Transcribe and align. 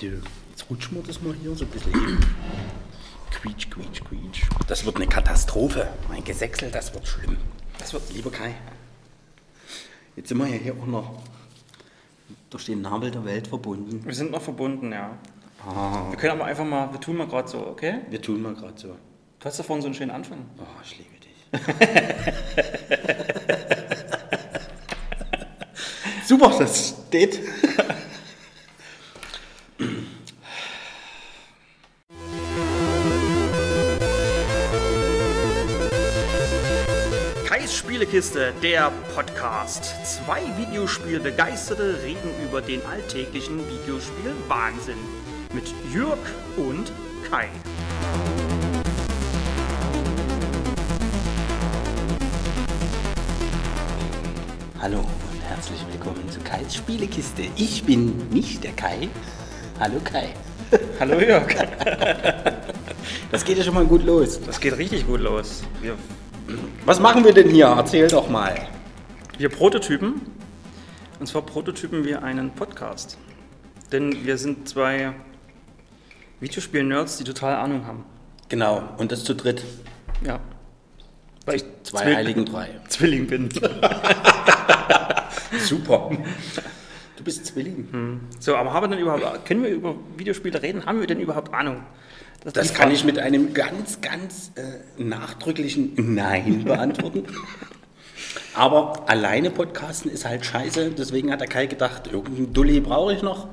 So, 0.00 0.06
jetzt 0.06 0.70
rutschen 0.70 0.96
wir 0.96 1.02
das 1.02 1.20
mal 1.22 1.34
hier 1.34 1.52
so 1.56 1.64
ein 1.64 1.70
bisschen 1.72 1.92
hin. 1.92 2.18
Quietsch, 3.32 3.68
quietsch, 3.68 4.00
quietsch. 4.04 4.42
Das 4.68 4.84
wird 4.86 4.94
eine 4.96 5.08
Katastrophe. 5.08 5.88
Mein 6.08 6.22
Gesächsel, 6.22 6.70
das 6.70 6.94
wird 6.94 7.04
schlimm. 7.06 7.36
Das 7.78 7.92
wird, 7.92 8.02
lieber 8.12 8.30
Kai. 8.30 8.54
Jetzt 10.14 10.28
sind 10.28 10.38
wir 10.38 10.46
ja 10.46 10.54
hier 10.54 10.74
auch 10.74 10.86
noch 10.86 11.20
durch 12.50 12.66
den 12.66 12.80
Nabel 12.80 13.10
der 13.10 13.24
Welt 13.24 13.48
verbunden. 13.48 14.04
Wir 14.04 14.14
sind 14.14 14.30
noch 14.30 14.42
verbunden, 14.42 14.92
ja. 14.92 15.18
Ah, 15.66 16.06
Wir 16.10 16.16
können 16.16 16.32
aber 16.34 16.44
einfach 16.44 16.64
mal, 16.64 16.92
wir 16.92 17.00
tun 17.00 17.16
mal 17.16 17.26
gerade 17.26 17.48
so, 17.48 17.66
okay? 17.66 18.02
wir 18.08 18.22
tun 18.22 18.40
mal 18.40 18.54
gerade 18.54 18.78
so. 18.78 18.96
Du 19.40 19.44
hast 19.44 19.58
da 19.58 19.64
vorhin 19.64 19.82
so 19.82 19.88
einen 19.88 19.94
schönen 19.96 20.12
Anfang. 20.12 20.44
Oh, 20.58 20.62
ich 20.84 20.98
liebe 20.98 21.10
dich. 21.18 21.28
Super, 26.28 26.56
das 26.56 26.94
steht. 27.08 27.40
Kais 38.18 38.26
Spielekiste, 38.26 38.52
der 38.64 38.90
Podcast. 39.14 39.94
Zwei 40.04 40.40
Videospielbegeisterte 40.56 42.02
reden 42.02 42.30
über 42.44 42.60
den 42.60 42.84
alltäglichen 42.84 43.58
Videospiel-Wahnsinn. 43.58 44.96
Mit 45.54 45.72
Jörg 45.94 46.18
und 46.56 46.90
Kai. 47.30 47.46
Hallo 54.80 54.98
und 54.98 55.42
herzlich 55.48 55.86
willkommen 55.88 56.28
zu 56.28 56.40
Kais 56.40 56.74
Spielekiste. 56.74 57.42
Ich 57.54 57.84
bin 57.84 58.28
nicht 58.30 58.64
der 58.64 58.72
Kai. 58.72 59.08
Hallo 59.78 60.00
Kai. 60.02 60.30
Hallo 60.98 61.20
Jörg. 61.20 61.54
Das 63.30 63.44
geht 63.44 63.58
ja 63.58 63.64
schon 63.64 63.74
mal 63.74 63.84
gut 63.84 64.04
los. 64.04 64.40
Das 64.40 64.58
geht 64.58 64.76
richtig 64.78 65.06
gut 65.06 65.20
los. 65.20 65.62
Wir, 65.82 65.96
Was 66.84 67.00
machen 67.00 67.24
wir 67.24 67.32
denn 67.32 67.48
hier? 67.50 67.66
Erzähl 67.66 68.08
doch 68.08 68.28
mal. 68.28 68.54
wir 69.36 69.48
prototypen. 69.48 70.20
Und 71.20 71.26
zwar 71.26 71.42
prototypen 71.42 72.04
wir 72.04 72.22
einen 72.22 72.50
Podcast. 72.50 73.18
Denn 73.92 74.24
wir 74.24 74.36
sind 74.38 74.68
zwei 74.68 75.12
Videospiel-Nerds, 76.40 77.16
die 77.18 77.24
total 77.24 77.54
Ahnung 77.56 77.86
haben. 77.86 78.04
Genau, 78.48 78.82
und 78.98 79.12
das 79.12 79.24
zu 79.24 79.34
dritt. 79.34 79.64
Ja. 80.24 80.38
Weil 81.44 81.56
ich 81.56 81.64
Zwei 81.82 82.02
Zwill- 82.04 82.16
heiligen 82.16 82.44
drei. 82.44 82.68
Zwilling 82.88 83.26
bin. 83.26 83.48
Super. 85.60 86.10
Du 87.16 87.24
bist 87.24 87.46
Zwilling. 87.46 88.20
So, 88.38 88.54
aber 88.56 88.72
haben 88.72 88.84
wir 88.84 88.96
denn 88.96 88.98
überhaupt, 89.04 89.44
können 89.46 89.62
wir 89.62 89.70
über 89.70 89.94
Videospiele 90.16 90.60
reden? 90.62 90.84
Haben 90.86 91.00
wir 91.00 91.06
denn 91.06 91.20
überhaupt 91.20 91.52
Ahnung? 91.52 91.82
Das 92.44 92.68
die 92.68 92.74
kann 92.74 92.90
ich 92.90 93.04
mit 93.04 93.18
einem 93.18 93.52
ganz, 93.52 94.00
ganz 94.00 94.52
äh, 94.54 95.02
nachdrücklichen 95.02 96.14
Nein 96.14 96.64
beantworten. 96.64 97.24
Aber 98.54 99.08
alleine 99.08 99.50
podcasten 99.50 100.10
ist 100.10 100.24
halt 100.24 100.44
scheiße. 100.44 100.90
Deswegen 100.90 101.30
hat 101.30 101.40
der 101.40 101.48
Kai 101.48 101.66
gedacht, 101.66 102.06
irgendeinen 102.06 102.52
Dulli 102.52 102.80
brauche 102.80 103.12
ich 103.12 103.22
noch. 103.22 103.48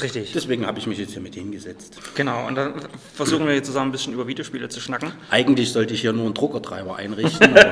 Richtig. 0.00 0.32
Deswegen 0.32 0.66
habe 0.66 0.78
ich 0.78 0.86
mich 0.86 0.98
jetzt 0.98 1.12
hier 1.12 1.20
mit 1.20 1.34
hingesetzt. 1.34 1.98
Genau, 2.14 2.46
und 2.46 2.54
dann 2.54 2.74
versuchen 3.14 3.46
wir 3.46 3.54
jetzt 3.54 3.66
zusammen 3.66 3.90
ein 3.90 3.92
bisschen 3.92 4.14
über 4.14 4.26
Videospiele 4.26 4.68
zu 4.68 4.80
schnacken. 4.80 5.12
Eigentlich 5.30 5.72
sollte 5.72 5.92
ich 5.92 6.00
hier 6.00 6.12
nur 6.12 6.24
einen 6.24 6.34
Druckertreiber 6.34 6.96
einrichten. 6.96 7.54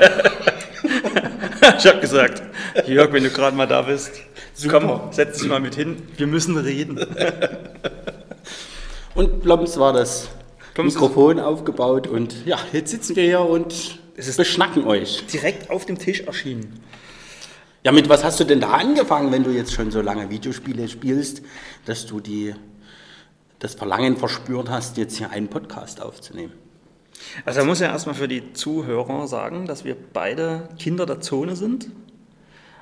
Ich 1.79 1.87
habe 1.87 2.01
gesagt, 2.01 2.43
Jörg, 2.87 3.13
wenn 3.13 3.25
du 3.25 3.31
gerade 3.31 3.57
mal 3.57 3.67
da 3.67 3.83
bist, 3.83 4.13
Super. 4.55 4.81
komm, 4.81 5.13
setz 5.13 5.39
dich 5.39 5.49
mal 5.49 5.61
mit 5.61 5.75
hin. 5.75 6.03
Wir 6.17 6.27
müssen 6.27 6.57
reden. 6.59 6.99
und 9.15 9.43
plumps 9.43 9.79
war 9.79 9.93
das 9.93 10.29
Mikrofon 10.85 11.39
aufgebaut. 11.41 12.07
Und 12.07 12.47
ja, 12.47 12.59
jetzt 12.73 12.91
sitzen 12.91 13.17
wir 13.17 13.25
hier 13.25 13.41
und 13.41 13.99
Es 14.17 14.29
ist- 14.29 14.37
beschnacken 14.37 14.85
euch. 14.85 15.25
Direkt 15.33 15.71
auf 15.71 15.87
dem 15.87 15.99
Tisch 15.99 16.21
erschienen. 16.23 16.81
Ja, 17.83 17.93
mit 17.93 18.09
was 18.11 18.23
hast 18.25 18.39
du 18.41 18.45
denn 18.45 18.61
da 18.61 18.73
angefangen, 18.73 19.33
wenn 19.33 19.43
du 19.43 19.51
jetzt 19.51 19.73
schon 19.73 19.91
so 19.91 20.03
lange 20.03 20.29
Videospiele 20.29 20.87
spielst, 20.89 21.41
dass 21.87 22.05
du 22.07 22.21
die, 22.21 22.55
das 23.59 23.75
Verlangen 23.75 24.17
verspürt 24.19 24.69
hast, 24.69 24.99
jetzt 24.99 25.17
hier 25.17 25.31
einen 25.31 25.49
Podcast 25.49 26.03
aufzunehmen? 26.03 26.53
Also 27.45 27.61
man 27.61 27.69
muss 27.69 27.81
ja 27.81 27.89
erstmal 27.89 28.15
für 28.15 28.29
die 28.29 28.53
Zuhörer 28.53 29.27
sagen, 29.29 29.67
dass 29.67 29.85
wir 29.85 29.97
beide 30.13 30.69
Kinder 30.79 31.07
der 31.07 31.21
Zone 31.21 31.57
sind. 31.57 31.89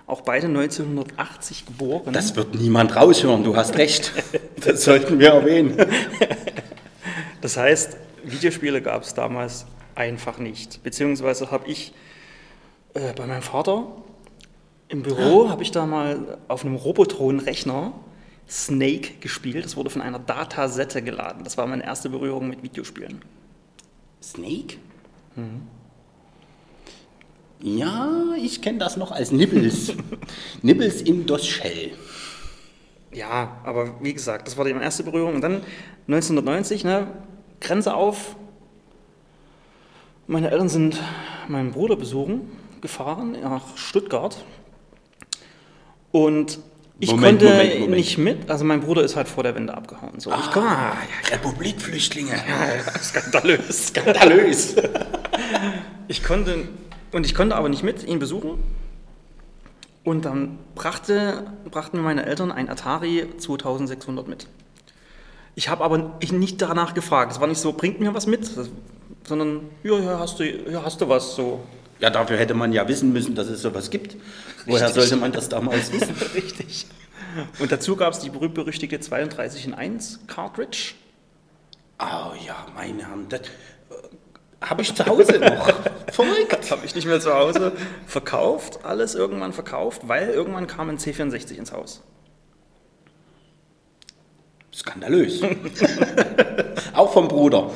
Auch 0.07 0.23
beide 0.23 0.47
1980 0.47 1.67
geboren. 1.67 2.13
Das 2.13 2.35
wird 2.35 2.55
niemand 2.55 2.97
raushören, 2.97 3.45
du 3.45 3.55
hast 3.57 3.77
recht. 3.77 4.13
Das 4.65 4.83
sollten 4.83 5.21
wir 5.21 5.29
erwähnen. 5.29 5.77
Das 7.41 7.57
heißt, 7.57 7.97
Videospiele 8.25 8.83
gab 8.83 9.03
es 9.03 9.15
damals 9.15 9.67
einfach 9.95 10.39
nicht. 10.39 10.83
Beziehungsweise 10.83 11.51
habe 11.51 11.69
ich 11.69 11.93
äh, 12.95 13.13
bei 13.15 13.27
meinem 13.27 13.43
Vater 13.43 13.87
im 14.89 15.03
Büro, 15.03 15.51
habe 15.51 15.63
ich 15.63 15.71
da 15.71 15.87
mal 15.87 16.39
auf 16.49 16.65
einem 16.65 16.77
Robotron-Rechner 16.77 17.93
Snake 18.49 19.15
gespielt. 19.21 19.65
Das 19.65 19.77
wurde 19.77 19.91
von 19.91 20.01
einer 20.01 20.19
Datasette 20.19 21.03
geladen. 21.03 21.45
Das 21.45 21.59
war 21.59 21.67
meine 21.67 21.85
erste 21.85 22.09
Berührung 22.09 22.49
mit 22.49 22.63
Videospielen. 22.63 23.21
Snake? 24.23 24.77
Ja, 27.61 28.35
ich 28.43 28.63
kenne 28.63 28.79
das 28.79 28.97
noch 28.97 29.13
als 29.13 29.31
Nibbles. 29.31 29.93
Nibbles 30.63 31.03
in 31.03 31.27
DOS 31.27 31.47
Shell. 31.47 31.93
Ja, 33.13 33.59
aber 33.65 34.03
wie 34.03 34.13
gesagt, 34.13 34.47
das 34.47 34.57
war 34.57 34.65
die 34.65 34.73
erste 34.73 35.03
Berührung. 35.03 35.35
Und 35.37 35.41
dann 35.41 35.63
1990, 36.07 36.85
ne, 36.85 37.09
Grenze 37.61 37.95
auf. 37.95 38.37
Meine 40.27 40.51
Eltern 40.51 40.69
sind 40.69 41.01
meinen 41.49 41.71
Bruder 41.73 41.97
besuchen 41.97 42.51
gefahren 42.81 43.33
nach 43.43 43.77
Stuttgart. 43.77 44.45
Und 46.13 46.59
ich 47.01 47.11
Moment, 47.11 47.41
konnte 47.41 47.55
Moment, 47.55 47.75
Moment. 47.75 47.91
nicht 47.97 48.19
mit. 48.19 48.51
Also 48.51 48.65
mein 48.65 48.81
Bruder 48.81 49.03
ist 49.03 49.17
halt 49.17 49.29
vor 49.29 49.43
der 49.43 49.55
Wende 49.55 49.75
abgehauen. 49.75 50.19
So, 50.21 50.31
ich 50.31 50.51
konnte, 50.51 50.69
Ah, 50.69 50.93
ja, 50.95 51.35
Republikflüchtlinge. 51.37 52.33
skandalös. 53.03 53.89
Skandalös. 53.89 54.77
Ich 56.11 56.25
konnte, 56.25 56.67
und 57.13 57.27
ich 57.27 57.35
konnte 57.35 57.55
aber 57.55 57.69
nicht 57.69 57.83
mit 57.83 58.03
ihn 58.03 58.19
besuchen. 58.19 58.63
Und 60.05 60.25
dann 60.25 60.59
brachte, 60.75 61.45
brachten 61.71 61.99
mir 61.99 62.03
meine 62.03 62.25
Eltern 62.25 62.51
ein 62.51 62.71
Atari 62.71 63.27
2600 63.37 64.27
mit. 64.27 64.47
Ich 65.59 65.69
habe 65.69 65.83
aber 65.83 66.13
ich 66.21 66.31
nicht 66.31 66.63
danach 66.63 66.95
gefragt. 66.95 67.33
Es 67.33 67.41
war 67.41 67.49
nicht 67.49 67.59
so, 67.59 67.73
bringt 67.73 67.99
mir 67.99 68.15
was 68.15 68.29
mit, 68.29 68.49
sondern, 69.25 69.69
ja, 69.83 69.99
ja, 69.99 70.19
hast 70.21 70.39
du, 70.39 70.45
ja, 70.45 70.85
hast 70.85 71.01
du 71.01 71.09
was 71.09 71.35
so. 71.35 71.65
Ja, 71.99 72.11
dafür 72.11 72.37
hätte 72.37 72.55
man 72.55 72.73
ja 72.73 72.87
wissen 72.87 73.13
müssen, 73.13 73.35
dass 73.35 73.49
es 73.49 73.63
sowas 73.63 73.91
gibt. 73.91 74.15
Woher 74.67 74.87
Richtig. 74.87 74.95
sollte 74.95 75.17
man 75.17 75.33
das 75.33 75.49
damals 75.49 75.93
wissen? 75.93 76.15
Richtig. 76.37 76.87
Und 77.59 77.73
dazu 77.73 77.97
gab 77.97 78.13
es 78.13 78.21
die 78.21 78.31
berühmt-berüchtigte 78.31 79.01
32 79.01 79.67
in 79.67 79.75
1 79.75 80.21
Cartridge. 80.29 80.95
Oh 81.99 82.35
ja, 82.47 82.65
meine 82.77 83.09
Herren, 83.09 83.29
das 83.29 83.41
habe 84.61 84.83
ich 84.83 84.95
zu 84.95 85.05
Hause 85.07 85.41
noch. 85.41 85.73
Verrückt. 86.13 86.71
Habe 86.71 86.87
ich 86.87 86.95
nicht 86.95 87.09
mehr 87.09 87.19
zu 87.19 87.35
Hause 87.35 87.73
verkauft, 88.07 88.85
alles 88.85 89.17
irgendwann 89.17 89.53
verkauft, 89.53 90.03
weil 90.07 90.29
irgendwann 90.29 90.69
kam 90.69 90.89
ein 90.89 90.99
C64 90.99 91.57
ins 91.57 91.73
Haus. 91.73 92.05
Skandalös. 94.79 95.43
Auch 96.95 97.13
vom 97.13 97.27
Bruder. 97.29 97.71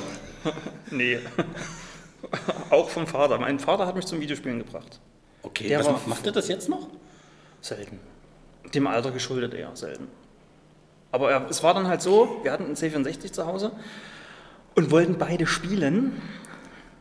Nee. 0.91 1.19
Auch 2.71 2.89
vom 2.89 3.07
Vater. 3.07 3.39
Mein 3.39 3.59
Vater 3.59 3.87
hat 3.87 3.97
mich 3.97 4.07
zum 4.07 4.21
Videospielen 4.21 4.59
gebracht. 4.59 5.01
Okay, 5.43 5.69
Der 5.69 5.81
was 5.81 5.87
war- 5.87 6.01
macht, 6.07 6.25
er 6.27 6.33
das 6.33 6.49
jetzt 6.49 6.69
noch? 6.69 6.87
Selten. 7.61 7.99
Dem 8.75 8.87
Alter 8.87 9.11
geschuldet 9.11 9.55
eher 9.55 9.75
selten. 9.75 10.07
Aber 11.11 11.31
er, 11.31 11.47
es 11.51 11.63
war 11.63 11.75
dann 11.75 11.89
halt 11.89 12.01
so, 12.03 12.41
wir 12.43 12.53
hatten 12.53 12.65
einen 12.65 12.77
C64 12.77 13.33
zu 13.33 13.47
Hause 13.47 13.73
und 14.75 14.91
wollten 14.91 15.19
beide 15.19 15.47
spielen. 15.47 16.23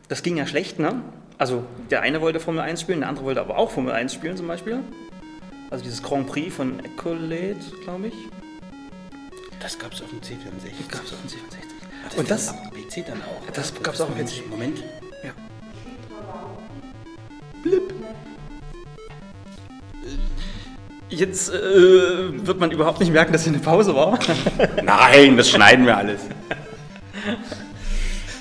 Das 0.08 0.22
ging 0.22 0.36
ja 0.36 0.46
schlecht, 0.46 0.78
ne? 0.78 1.00
Also 1.38 1.64
der 1.90 2.02
eine 2.02 2.20
wollte 2.20 2.38
Formel 2.40 2.60
1 2.60 2.80
spielen, 2.80 3.00
der 3.00 3.08
andere 3.08 3.24
wollte 3.24 3.40
aber 3.40 3.56
auch 3.56 3.70
Formel 3.70 3.92
1 3.92 4.12
spielen 4.12 4.36
zum 4.36 4.48
Beispiel. 4.48 4.80
Also 5.70 5.82
dieses 5.84 6.02
Grand 6.02 6.26
Prix 6.26 6.54
von 6.54 6.84
Ecolade, 6.84 7.56
glaube 7.84 8.08
ich. 8.08 8.14
Das 9.62 9.78
gab 9.78 9.92
es 9.92 10.02
auf 10.02 10.10
dem 10.10 10.20
C64. 10.20 10.90
Gab 10.90 11.04
es 11.04 11.12
auf 11.12 11.20
dem 11.20 11.30
C64. 11.30 11.38
Ah, 12.04 12.18
Und 12.18 12.30
das, 12.30 12.48
am 12.48 12.56
PC 12.70 13.06
dann 13.06 13.22
auch. 13.22 13.50
das 13.52 13.72
gab's 13.80 14.00
auch 14.00 14.08
am 14.08 14.16
PC. 14.16 14.50
Moment. 14.50 14.82
ja. 15.22 15.30
Jetzt 21.08 21.50
äh, 21.50 22.46
wird 22.46 22.58
man 22.58 22.72
überhaupt 22.72 22.98
nicht 22.98 23.12
merken, 23.12 23.32
dass 23.32 23.44
hier 23.44 23.52
eine 23.52 23.62
Pause 23.62 23.94
war. 23.94 24.18
Nein, 24.82 25.36
das 25.36 25.48
schneiden 25.50 25.86
wir 25.86 25.96
alles. 25.96 26.20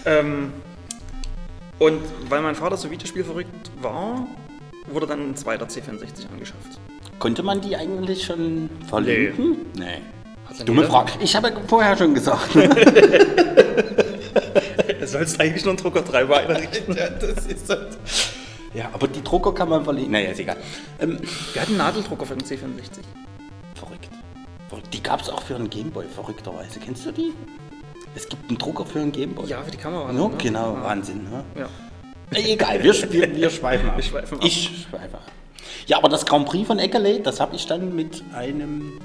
Ähm, 0.04 0.52
und 1.78 2.02
weil 2.28 2.42
mein 2.42 2.56
Vater 2.56 2.76
so 2.76 2.90
Videospielverrückt 2.90 3.70
war, 3.84 4.26
wurde 4.88 5.06
dann 5.06 5.30
ein 5.30 5.36
zweiter 5.36 5.68
C64 5.68 6.28
angeschafft. 6.34 6.80
Konnte 7.20 7.44
man 7.44 7.62
die 7.62 7.76
eigentlich 7.76 8.24
schon 8.26 8.68
verlinken? 8.90 9.58
Nee. 9.76 10.02
Dumme 10.66 10.84
Frage. 10.86 11.12
Ich 11.20 11.36
habe 11.36 11.52
vorher 11.68 11.96
schon 11.98 12.14
gesagt. 12.14 12.50
Du 15.00 15.08
sollst 15.08 15.42
eigentlich 15.42 15.64
nur 15.66 15.72
einen 15.72 15.82
Druckertreiber 15.82 16.38
einrichten. 16.38 16.96
ja, 16.96 17.10
das 17.10 17.46
ist 17.48 17.68
halt. 17.70 17.98
Ja, 18.74 18.90
aber 18.94 19.08
die 19.08 19.24
Drucker 19.24 19.52
kann 19.54 19.68
man 19.68 19.84
verlegen. 19.84 20.12
Naja, 20.12 20.30
ist 20.30 20.40
egal. 20.40 20.58
Ähm, 21.00 21.18
Wir 21.54 21.62
hatten 21.64 21.72
einen 21.72 21.80
Nadeldrucker 21.80 22.26
für 22.26 22.36
den 22.36 22.46
C64. 22.48 23.00
verrückt. 23.74 24.10
verrückt. 24.70 24.94
Die 24.94 25.02
gab 25.02 25.22
es 25.22 25.30
auch 25.30 25.42
für 25.42 25.56
einen 25.56 25.70
Gameboy, 25.72 26.06
verrückterweise. 26.14 26.80
Kennst 26.80 27.06
du 27.08 27.12
die? 27.12 27.34
Es 28.16 28.30
gibt 28.30 28.48
einen 28.48 28.60
Drucker 28.60 28.86
für 28.86 29.00
einen 29.00 29.12
Gameboy. 29.12 29.48
Ja, 29.48 29.64
für 29.64 29.72
die 29.72 29.78
Kamera. 29.78 30.06
Ja, 30.08 30.14
ne? 30.14 30.30
genau, 30.38 30.76
Ja. 30.76 30.84
Wahnsinn. 30.84 31.24
Ne? 31.24 31.44
Ja. 31.60 31.68
Egal, 32.38 32.84
wir, 32.84 32.94
wir, 33.12 33.36
wir 33.36 33.50
schweifen 33.50 33.90
ab. 33.90 33.98
Wir 33.98 34.04
schweifen 34.04 34.38
ab. 34.38 34.46
Ich 34.46 34.86
schweife 34.90 35.16
ab. 35.16 35.32
Ja, 35.88 35.98
aber 35.98 36.10
das 36.10 36.26
Grand 36.28 36.46
Prix 36.46 36.68
von 36.68 36.78
Eckerle, 36.78 37.20
das 37.22 37.40
habe 37.40 37.56
ich 37.56 37.66
dann 37.66 37.96
mit 37.96 38.24
einem 38.36 39.00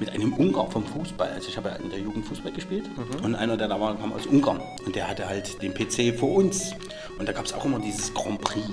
mit 0.00 0.10
einem 0.10 0.32
Ungar 0.32 0.70
vom 0.70 0.84
Fußball. 0.84 1.28
Also 1.34 1.48
ich 1.48 1.56
habe 1.56 1.68
ja 1.68 1.76
in 1.76 1.90
der 1.90 1.98
Jugend 2.00 2.26
Fußball 2.26 2.50
gespielt 2.52 2.84
Mhm. 2.96 3.24
und 3.24 3.34
einer, 3.36 3.56
der 3.56 3.68
da 3.68 3.78
war, 3.80 3.96
kam 3.96 4.12
aus 4.12 4.26
Ungarn 4.26 4.60
und 4.86 4.96
der 4.96 5.06
hatte 5.08 5.28
halt 5.28 5.62
den 5.62 5.72
PC 5.74 6.18
vor 6.18 6.30
uns 6.34 6.72
und 7.18 7.28
da 7.28 7.32
gab 7.32 7.44
es 7.44 7.52
auch 7.52 7.64
immer 7.64 7.78
dieses 7.78 8.12
Grand 8.14 8.40
Prix. 8.40 8.66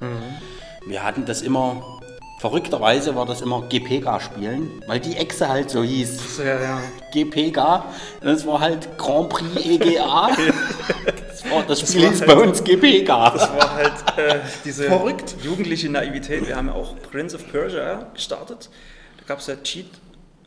Mhm. 0.00 0.18
Wir 0.86 1.04
hatten 1.04 1.24
das 1.24 1.42
immer, 1.42 2.00
verrückterweise 2.40 3.14
war 3.14 3.24
das 3.24 3.40
immer 3.40 3.62
GPGA 3.68 4.18
spielen, 4.18 4.82
weil 4.88 4.98
die 4.98 5.16
Echse 5.16 5.48
halt 5.48 5.70
so 5.70 5.82
hieß. 5.84 6.38
Ja, 6.38 6.60
ja. 6.60 6.80
GPGA, 7.12 7.84
das 8.20 8.44
war 8.46 8.58
halt 8.60 8.98
Grand 8.98 9.28
Prix 9.28 9.64
EGA. 9.64 10.30
Das, 11.42 11.50
war, 11.50 11.62
das 11.64 11.80
Spiel 11.80 12.02
war 12.04 12.10
hieß 12.10 12.20
halt- 12.20 12.30
bei 12.30 12.36
uns 12.36 12.62
GPGA. 12.62 13.30
Das 13.30 13.50
war 13.50 13.74
halt 13.74 13.92
äh, 14.16 14.40
diese 14.64 14.84
Verrückt. 14.84 15.34
jugendliche 15.42 15.88
Naivität. 15.88 16.46
Wir 16.46 16.54
haben 16.56 16.68
ja 16.68 16.74
auch 16.74 16.94
Prince 17.10 17.34
of 17.34 17.50
Persia 17.50 18.06
gestartet. 18.14 18.68
Da 19.18 19.24
gab 19.26 19.38
es 19.40 19.46
ja 19.48 19.56
Cheat. 19.56 19.86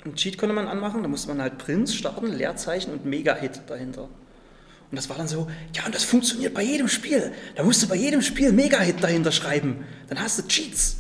Einen 0.06 0.16
Cheat 0.16 0.38
konnte 0.38 0.54
man 0.54 0.68
anmachen, 0.68 1.02
da 1.02 1.10
musste 1.10 1.30
man 1.30 1.42
halt 1.42 1.58
Prince 1.58 1.96
starten, 1.96 2.28
Leerzeichen 2.28 2.94
und 2.94 3.06
Mega-Hit 3.06 3.62
dahinter. 3.68 4.04
Und 4.04 4.96
das 4.96 5.10
war 5.10 5.18
dann 5.18 5.28
so, 5.28 5.48
ja, 5.74 5.84
und 5.88 5.96
das 5.96 6.04
funktioniert 6.04 6.54
bei 6.54 6.62
jedem 6.62 6.88
Spiel. 6.88 7.34
Da 7.56 7.64
musst 7.64 7.82
du 7.82 7.88
bei 7.88 7.96
jedem 7.96 8.22
Spiel 8.22 8.52
Mega-Hit 8.52 9.04
dahinter 9.04 9.32
schreiben. 9.32 9.84
Dann 10.08 10.22
hast 10.22 10.38
du 10.38 10.48
Cheats. 10.48 10.98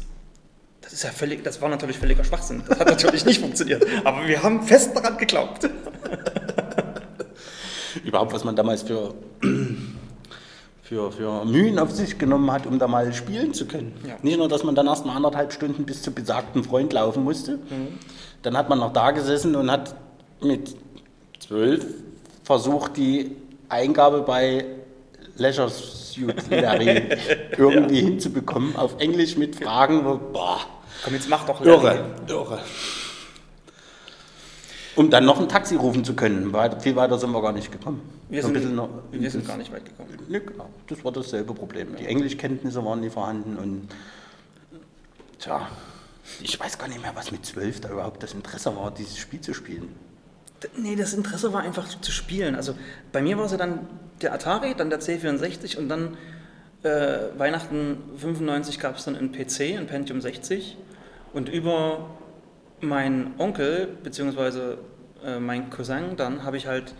Das 0.81 0.91
ist 0.91 1.03
ja 1.03 1.11
völlig, 1.11 1.43
das 1.43 1.61
war 1.61 1.69
natürlich 1.69 1.99
völliger 1.99 2.23
Schwachsinn. 2.23 2.63
Das 2.67 2.79
hat 2.79 2.87
natürlich 2.87 3.25
nicht 3.25 3.39
funktioniert. 3.41 3.85
Aber 4.03 4.27
wir 4.27 4.41
haben 4.41 4.63
fest 4.63 4.95
daran 4.95 5.17
geglaubt. 5.17 5.69
Überhaupt, 8.03 8.33
was 8.33 8.43
man 8.43 8.55
damals 8.55 8.81
für, 8.81 9.13
für, 10.85 11.11
für 11.11 11.45
Mühen 11.45 11.79
auf 11.79 11.91
sich 11.91 12.19
genommen 12.19 12.51
hat, 12.51 12.67
um 12.67 12.77
da 12.77 12.87
mal 12.87 13.11
spielen 13.11 13.53
zu 13.53 13.65
können. 13.65 13.93
Ja. 14.07 14.15
Nicht 14.21 14.37
nur, 14.37 14.47
dass 14.47 14.63
man 14.63 14.75
dann 14.75 14.85
erst 14.85 15.05
mal 15.05 15.15
anderthalb 15.15 15.51
Stunden 15.51 15.83
bis 15.83 16.03
zu 16.03 16.11
besagten 16.11 16.63
Freund 16.63 16.93
laufen 16.93 17.23
musste. 17.23 17.59
Dann 18.43 18.55
hat 18.55 18.69
man 18.69 18.77
noch 18.79 18.93
da 18.93 19.09
gesessen 19.09 19.55
und 19.55 19.71
hat 19.71 19.95
mit 20.41 20.75
zwölf 21.39 21.85
versucht, 22.43 22.97
die 22.97 23.35
Eingabe 23.67 24.21
bei 24.21 24.65
Leisure 25.37 25.69
Suit 25.69 26.35
Larry 26.51 27.09
irgendwie 27.57 28.01
hinzubekommen, 28.01 28.75
auf 28.75 28.99
Englisch 28.99 29.37
mit 29.37 29.55
Fragen, 29.55 30.05
wo, 30.05 30.17
boah, 30.17 30.59
Komm, 31.03 31.13
jetzt 31.13 31.29
mach 31.29 31.45
doch 31.45 31.61
irre, 31.61 32.05
irre. 32.27 32.59
Um 34.95 35.09
dann 35.09 35.25
noch 35.25 35.39
ein 35.41 35.49
Taxi 35.49 35.75
rufen 35.75 36.05
zu 36.05 36.15
können. 36.15 36.53
Viel 36.79 36.95
weiter 36.95 37.17
sind 37.17 37.31
wir 37.31 37.41
gar 37.41 37.51
nicht 37.51 37.71
gekommen. 37.71 38.01
Wir 38.29 38.39
ein 38.39 38.45
sind, 38.45 38.53
bisschen 38.53 38.75
noch- 38.75 38.89
wir 39.11 39.29
sind 39.29 39.45
gar 39.47 39.57
nicht 39.57 39.71
weit 39.73 39.83
gekommen. 39.85 40.09
Ne, 40.29 40.39
genau. 40.41 40.69
Das 40.87 41.03
war 41.03 41.11
dasselbe 41.11 41.53
Problem. 41.53 41.95
Die 41.97 42.05
Englischkenntnisse 42.05 42.83
waren 42.85 43.01
nie 43.01 43.09
vorhanden 43.09 43.57
und 43.57 43.89
tja, 45.39 45.67
ich 46.41 46.59
weiß 46.59 46.77
gar 46.77 46.87
nicht 46.87 47.01
mehr, 47.01 47.11
was 47.13 47.31
mit 47.31 47.45
zwölf 47.45 47.81
da 47.81 47.89
überhaupt 47.89 48.23
das 48.23 48.33
Interesse 48.33 48.75
war, 48.75 48.91
dieses 48.91 49.17
Spiel 49.17 49.41
zu 49.41 49.53
spielen. 49.53 49.89
Nee, 50.77 50.95
das 50.95 51.13
Interesse 51.13 51.51
war 51.53 51.61
einfach 51.61 51.87
zu 52.01 52.11
spielen. 52.11 52.55
Also 52.55 52.73
bei 53.11 53.21
mir 53.21 53.37
war 53.37 53.45
es 53.45 53.51
ja 53.51 53.57
dann 53.57 53.79
der 54.21 54.33
Atari, 54.33 54.73
dann 54.75 54.89
der 54.89 54.99
C64 55.01 55.77
und 55.77 55.89
dann 55.89 56.17
äh, 56.83 57.17
Weihnachten 57.37 57.97
95 58.17 58.79
gab 58.79 58.97
es 58.97 59.03
dann 59.05 59.15
einen 59.15 59.31
PC, 59.31 59.77
ein 59.77 59.87
Pentium 59.87 60.21
60 60.21 60.77
und 61.33 61.49
über 61.49 62.09
meinen 62.81 63.33
Onkel 63.37 63.87
bzw. 64.03 64.75
Äh, 65.23 65.39
meinen 65.39 65.69
Cousin 65.69 66.15
dann 66.17 66.43
habe 66.43 66.57
ich 66.57 66.67
halt 66.67 66.93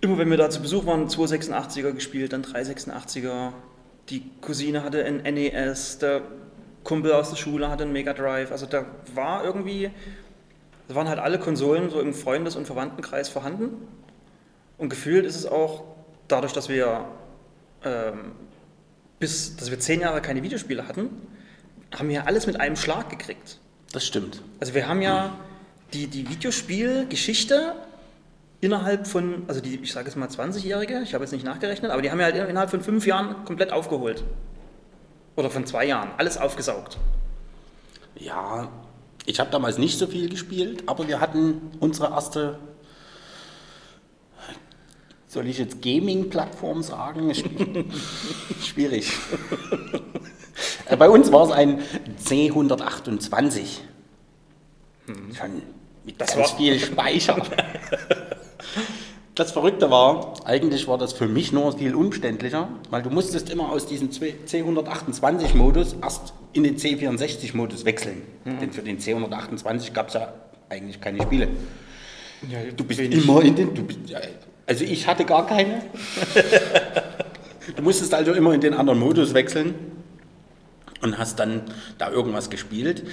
immer 0.00 0.18
wenn 0.18 0.30
wir 0.30 0.36
da 0.36 0.50
zu 0.50 0.60
Besuch 0.60 0.86
waren 0.86 1.08
286er 1.08 1.92
gespielt, 1.92 2.32
dann 2.32 2.42
386er. 2.42 3.52
Die 4.10 4.30
Cousine 4.40 4.84
hatte 4.84 5.04
ein 5.04 5.16
NES, 5.16 5.98
der 5.98 6.22
Kumpel 6.84 7.12
aus 7.12 7.30
der 7.30 7.36
Schule 7.36 7.68
hatte 7.70 7.82
einen 7.82 7.92
Mega 7.92 8.12
Drive. 8.12 8.52
Also 8.52 8.66
da 8.66 8.84
war 9.14 9.44
irgendwie 9.44 9.90
es 10.88 10.94
waren 10.94 11.08
halt 11.08 11.18
alle 11.18 11.38
Konsolen 11.38 11.90
so 11.90 12.00
im 12.00 12.14
Freundes- 12.14 12.56
und 12.56 12.66
Verwandtenkreis 12.66 13.28
vorhanden. 13.28 13.88
Und 14.78 14.88
gefühlt 14.88 15.24
ist 15.24 15.36
es 15.36 15.46
auch 15.46 15.84
dadurch, 16.28 16.52
dass 16.52 16.68
wir 16.68 17.06
ähm, 17.84 18.32
bis, 19.18 19.56
dass 19.56 19.70
wir 19.70 19.80
zehn 19.80 20.00
Jahre 20.00 20.20
keine 20.20 20.42
Videospiele 20.42 20.86
hatten, 20.86 21.10
haben 21.96 22.08
wir 22.08 22.26
alles 22.26 22.46
mit 22.46 22.60
einem 22.60 22.76
Schlag 22.76 23.10
gekriegt. 23.10 23.58
Das 23.96 24.04
stimmt. 24.04 24.42
Also 24.60 24.74
wir 24.74 24.86
haben 24.88 25.00
ja 25.00 25.32
die, 25.94 26.06
die 26.06 26.28
Videospielgeschichte 26.28 27.72
innerhalb 28.60 29.06
von, 29.06 29.44
also 29.48 29.62
die, 29.62 29.76
ich 29.76 29.90
sage 29.90 30.08
jetzt 30.08 30.16
mal 30.16 30.28
20-Jährige, 30.28 31.00
ich 31.02 31.14
habe 31.14 31.24
jetzt 31.24 31.32
nicht 31.32 31.46
nachgerechnet, 31.46 31.90
aber 31.90 32.02
die 32.02 32.10
haben 32.10 32.20
ja 32.20 32.26
halt 32.26 32.36
innerhalb 32.36 32.68
von 32.68 32.82
fünf 32.82 33.06
Jahren 33.06 33.46
komplett 33.46 33.72
aufgeholt. 33.72 34.22
Oder 35.34 35.48
von 35.48 35.64
zwei 35.64 35.86
Jahren, 35.86 36.10
alles 36.18 36.36
aufgesaugt. 36.36 36.98
Ja, 38.16 38.68
ich 39.24 39.40
habe 39.40 39.50
damals 39.50 39.78
nicht 39.78 39.98
so 39.98 40.06
viel 40.06 40.28
gespielt, 40.28 40.82
aber 40.84 41.08
wir 41.08 41.18
hatten 41.18 41.62
unsere 41.80 42.10
erste, 42.10 42.58
soll 45.26 45.46
ich 45.46 45.56
jetzt 45.56 45.80
Gaming-Plattform 45.80 46.82
sagen? 46.82 47.30
Schw- 47.30 47.86
Schwierig. 48.62 49.10
Bei 50.98 51.08
uns 51.10 51.32
war 51.32 51.44
es 51.44 51.50
ein 51.50 51.80
C128. 52.24 53.80
Schon 55.06 55.62
mit 56.04 56.20
Das 56.20 56.34
ganz 56.34 56.50
war- 56.52 56.56
viel 56.56 56.78
Speicher. 56.78 57.36
Das 59.34 59.52
Verrückte 59.52 59.90
war, 59.90 60.32
eigentlich 60.46 60.88
war 60.88 60.96
das 60.96 61.12
für 61.12 61.28
mich 61.28 61.52
nur 61.52 61.76
viel 61.76 61.94
umständlicher, 61.94 62.68
weil 62.90 63.02
du 63.02 63.10
musstest 63.10 63.50
immer 63.50 63.70
aus 63.70 63.86
diesem 63.86 64.08
C128-Modus 64.10 65.96
erst 66.02 66.32
in 66.54 66.64
den 66.64 66.76
C64-Modus 66.78 67.84
wechseln. 67.84 68.22
Denn 68.46 68.72
für 68.72 68.82
den 68.82 68.98
C128 68.98 69.92
gab 69.92 70.08
es 70.08 70.14
ja 70.14 70.32
eigentlich 70.70 71.00
keine 71.00 71.20
Spiele. 71.22 71.48
Ja, 72.50 72.58
Du 72.74 72.84
bist 72.84 73.00
immer 73.00 73.42
in 73.42 73.54
den. 73.56 73.74
Bist, 73.86 73.98
also 74.66 74.84
ich 74.84 75.06
hatte 75.06 75.24
gar 75.24 75.46
keine. 75.46 75.82
du 77.76 77.82
musstest 77.82 78.14
also 78.14 78.32
immer 78.32 78.54
in 78.54 78.60
den 78.60 78.72
anderen 78.74 78.98
Modus 78.98 79.34
wechseln 79.34 79.74
und 81.02 81.18
hast 81.18 81.38
dann 81.38 81.62
da 81.98 82.10
irgendwas 82.10 82.50
gespielt. 82.50 83.04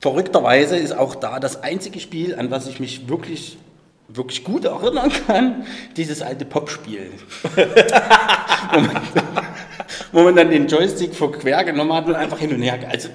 Verrückterweise 0.00 0.76
ist 0.76 0.96
auch 0.96 1.14
da 1.14 1.40
das 1.40 1.62
einzige 1.62 2.00
Spiel, 2.00 2.36
an 2.36 2.50
was 2.50 2.68
ich 2.68 2.78
mich 2.78 3.08
wirklich, 3.08 3.58
wirklich 4.08 4.44
gut 4.44 4.64
erinnern 4.64 5.10
kann, 5.26 5.66
dieses 5.96 6.22
alte 6.22 6.44
Popspiel. 6.44 7.10
wo, 8.72 8.80
man, 8.80 9.00
wo 10.12 10.22
man 10.22 10.36
dann 10.36 10.50
den 10.50 10.68
Joystick 10.68 11.14
vor 11.14 11.32
quer 11.32 11.64
genommen 11.64 11.92
hat 11.92 12.06
und 12.06 12.14
einfach 12.14 12.38
hin 12.38 12.54
und 12.54 12.62
her. 12.62 12.78
Also 12.88 13.08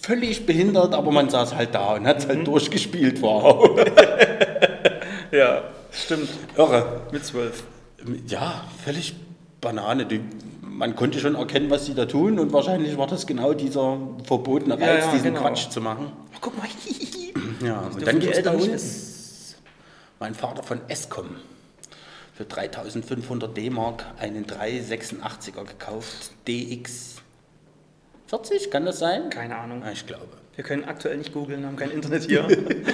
völlig 0.00 0.46
behindert, 0.46 0.94
aber 0.94 1.10
man 1.10 1.28
saß 1.28 1.54
halt 1.54 1.74
da 1.74 1.94
und 1.94 2.06
hat 2.06 2.18
es 2.18 2.28
halt 2.28 2.46
durchgespielt. 2.46 3.20
Wow. 3.22 3.80
Ja, 5.32 5.62
stimmt. 5.92 6.28
Irre. 6.56 7.02
Mit 7.12 7.24
zwölf. 7.24 7.62
Ja, 8.26 8.64
völlig 8.84 9.14
Banane. 9.60 10.06
Die, 10.06 10.20
man 10.80 10.96
konnte 10.96 11.20
schon 11.20 11.34
erkennen, 11.34 11.68
was 11.68 11.84
sie 11.84 11.94
da 11.94 12.06
tun 12.06 12.38
und 12.38 12.54
wahrscheinlich 12.54 12.96
war 12.96 13.06
das 13.06 13.26
genau 13.26 13.52
dieser 13.52 13.98
verbotene 14.24 14.74
Reiz, 14.74 14.80
Ja, 14.80 14.94
ja, 14.94 15.12
diesen 15.12 15.34
genau. 15.34 15.42
Quatsch 15.42 15.68
zu 15.68 15.80
machen. 15.82 16.10
Oh, 16.10 16.38
guck 16.40 16.56
mal. 16.56 16.66
Ja, 17.62 17.80
und 17.80 18.06
dann 18.06 18.18
die 18.18 18.28
es 18.28 18.38
Eltern 18.38 18.56
uns 18.56 19.56
mein 20.18 20.34
Vater 20.34 20.62
von 20.62 20.80
Escom 20.88 21.36
für 22.32 22.46
3500 22.46 23.54
D-Mark 23.54 24.06
einen 24.18 24.46
386er 24.46 25.64
gekauft, 25.66 26.30
DX 26.48 27.16
40, 28.28 28.70
kann 28.70 28.86
das 28.86 28.98
sein? 28.98 29.28
Keine 29.28 29.56
Ahnung. 29.56 29.82
Ich 29.92 30.06
glaube. 30.06 30.28
Wir 30.54 30.64
können 30.64 30.84
aktuell 30.84 31.18
nicht 31.18 31.34
googeln, 31.34 31.66
haben 31.66 31.76
kein 31.76 31.90
Internet 31.90 32.24
hier. 32.24 32.46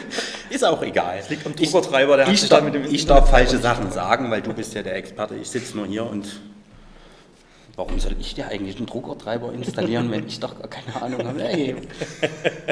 Ist 0.50 0.64
auch 0.64 0.83
egal. 0.83 1.23
liegt 1.28 1.47
am 1.47 1.55
Druckertreiber, 1.55 2.16
der 2.16 2.26
hat 2.26 2.35
ich, 2.35 2.40
sich 2.40 2.50
darf, 2.50 2.59
da 2.59 2.64
mit 2.64 2.75
dem 2.75 2.85
ich 2.93 3.07
darf 3.07 3.31
falsche 3.31 3.59
Sachen 3.59 3.93
sagen, 3.93 4.33
weil 4.33 4.43
du 4.43 4.52
bist 4.52 4.75
ja 4.75 4.83
der 4.83 4.97
Experte. 4.97 5.37
Ich 5.37 5.49
sitze 5.49 5.76
nur 5.76 5.87
hier 5.87 6.05
und 6.05 6.40
warum 7.76 8.00
soll 8.00 8.16
ich 8.18 8.35
dir 8.35 8.49
eigentlich 8.49 8.76
einen 8.76 8.87
Druckertreiber 8.87 9.52
installieren, 9.52 10.11
wenn 10.11 10.26
ich 10.26 10.40
doch 10.40 10.59
gar 10.59 10.68
keine 10.68 11.00
Ahnung 11.00 11.26
habe? 11.26 11.42
Hey. 11.42 11.76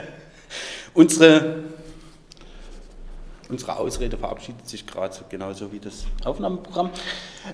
unsere, 0.94 1.64
unsere 3.48 3.76
Ausrede 3.76 4.16
verabschiedet 4.16 4.68
sich 4.68 4.86
gerade 4.86 5.14
genauso 5.28 5.70
wie 5.72 5.78
das 5.78 6.04
Aufnahmeprogramm. 6.24 6.90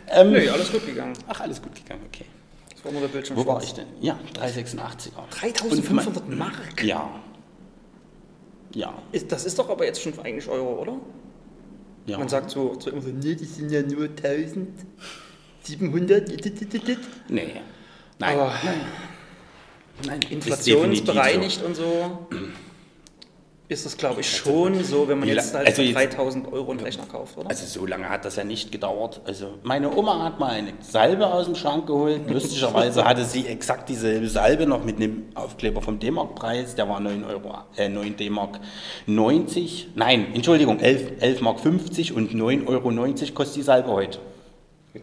Ähm, 0.09 0.33
Nee, 0.33 0.49
alles 0.49 0.71
gut 0.71 0.87
gegangen. 0.87 1.15
Ach, 1.29 1.41
alles 1.41 1.61
gut 1.61 1.75
gegangen, 1.75 2.03
okay. 2.07 2.27
Das 2.73 2.85
war 2.85 2.93
nur 2.93 3.03
der 3.03 3.09
Bildschirm 3.09 3.37
Wo 3.37 3.47
war 3.47 3.63
ich 3.63 3.75
denn? 3.75 3.87
Ja, 4.01 4.19
386er. 4.35 5.29
3500 5.31 6.29
Mark? 6.31 6.83
Ja. 6.83 7.11
Ja. 8.73 8.95
Ist, 9.13 9.31
das 9.33 9.45
ist 9.45 9.59
doch 9.59 9.69
aber 9.69 9.85
jetzt 9.85 10.01
schon 10.01 10.19
eigentlich 10.21 10.49
Euro, 10.49 10.81
oder? 10.81 10.97
ja. 12.07 12.19
Man 12.19 12.29
sagt 12.29 12.51
so, 12.51 12.79
so 12.79 12.91
immer 12.91 13.03
so, 13.03 13.09
nee, 13.09 13.35
das 13.35 13.57
sind 13.57 13.71
ja 13.71 13.83
nur 13.83 14.07
1700. 15.67 16.29
Nee. 17.29 17.61
Nein. 18.19 18.39
Aber 18.39 18.53
nein. 18.65 18.81
Nein. 20.07 20.21
ist 20.23 20.31
inflationsbereinigt 20.31 21.63
und 21.63 21.77
so 21.77 22.27
ist 23.71 23.87
das, 23.87 23.97
glaube 23.97 24.21
ich, 24.21 24.37
schon 24.37 24.83
so, 24.83 25.07
wenn 25.07 25.21
man 25.21 25.29
jetzt 25.29 25.55
halt 25.55 25.69
also 25.69 25.81
für 25.81 25.89
jetzt- 25.89 25.97
3000 25.97 26.53
Euro 26.53 26.73
einen 26.73 26.81
Rechner 26.81 27.05
kauft, 27.07 27.39
oder? 27.39 27.49
Also 27.49 27.65
so 27.67 27.87
lange 27.87 28.09
hat 28.09 28.25
das 28.25 28.35
ja 28.35 28.43
nicht 28.43 28.73
gedauert. 28.73 29.21
Also 29.25 29.59
meine 29.63 29.97
Oma 29.97 30.25
hat 30.25 30.41
mal 30.41 30.51
eine 30.51 30.73
Salbe 30.81 31.33
aus 31.33 31.47
dem 31.47 31.55
Schrank 31.55 31.87
geholt. 31.87 32.29
Lustigerweise 32.29 33.05
hatte 33.05 33.25
sie 33.25 33.47
exakt 33.47 33.89
dieselbe 33.89 34.29
Salbe 34.29 34.67
noch 34.67 34.85
mit 34.85 34.97
einem 34.97 35.27
Aufkleber 35.37 35.83
vom 35.83 36.01
D-Mark-Preis. 36.01 36.75
Der 36.75 36.89
war 36.89 36.99
9 36.99 37.23
Euro, 37.23 37.59
äh, 37.77 37.89
9 37.89 38.17
D-Mark 38.17 38.59
90. 39.07 39.91
Nein, 39.95 40.35
Entschuldigung, 40.35 40.81
11, 40.81 41.21
11 41.23 41.41
Mark 41.41 41.61
50 41.61 42.13
und 42.13 42.35
9,90 42.35 42.67
Euro 42.67 43.35
kostet 43.35 43.57
die 43.57 43.63
Salbe 43.63 43.91
heute. 43.91 44.19
ja. 44.95 45.01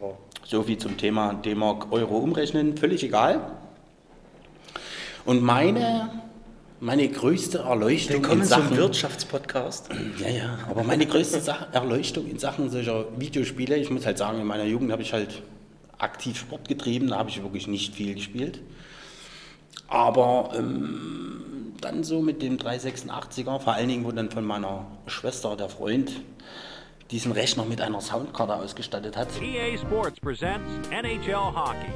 So 0.49 0.63
viel 0.63 0.77
zum 0.77 0.95
Thema 0.95 1.33
D-Mark 1.33 1.91
Euro 1.91 2.19
umrechnen, 2.19 2.77
völlig 2.77 3.03
egal. 3.03 3.51
Und 5.25 5.43
meine, 5.43 6.09
meine 6.79 7.09
größte 7.09 7.57
Erleuchtung 7.57 8.21
Willkommen 8.21 8.43
in 8.43 8.47
zum 8.47 8.61
Sachen... 8.61 8.77
Wirtschaftspodcast. 8.77 9.89
Ja, 10.17 10.29
ja, 10.29 10.59
aber 10.69 10.83
meine 10.83 11.05
größte 11.05 11.41
Erleuchtung 11.73 12.27
in 12.27 12.39
Sachen 12.39 12.69
solcher 12.69 13.07
Videospiele, 13.19 13.75
ich 13.75 13.89
muss 13.89 14.05
halt 14.05 14.17
sagen, 14.17 14.39
in 14.39 14.47
meiner 14.47 14.63
Jugend 14.63 14.89
habe 14.93 15.01
ich 15.01 15.11
halt 15.11 15.41
aktiv 15.97 16.39
Sport 16.39 16.69
getrieben, 16.69 17.09
da 17.09 17.17
habe 17.17 17.29
ich 17.29 17.43
wirklich 17.43 17.67
nicht 17.67 17.93
viel 17.93 18.15
gespielt. 18.15 18.61
Aber 19.89 20.51
ähm, 20.57 21.73
dann 21.81 22.05
so 22.05 22.21
mit 22.21 22.41
dem 22.41 22.55
386er, 22.55 23.59
vor 23.59 23.73
allen 23.73 23.89
Dingen, 23.89 24.05
wo 24.05 24.13
dann 24.13 24.31
von 24.31 24.45
meiner 24.45 24.85
Schwester, 25.07 25.57
der 25.57 25.67
Freund, 25.67 26.09
diesen 27.11 27.31
Rechner 27.31 27.65
mit 27.65 27.81
einer 27.81 28.01
Soundkarte 28.01 28.55
ausgestattet 28.55 29.15
hat. 29.15 29.29
EA 29.41 29.77
Sports 29.77 30.19
presents 30.19 30.89
NHL 30.91 31.35
Hockey. 31.35 31.91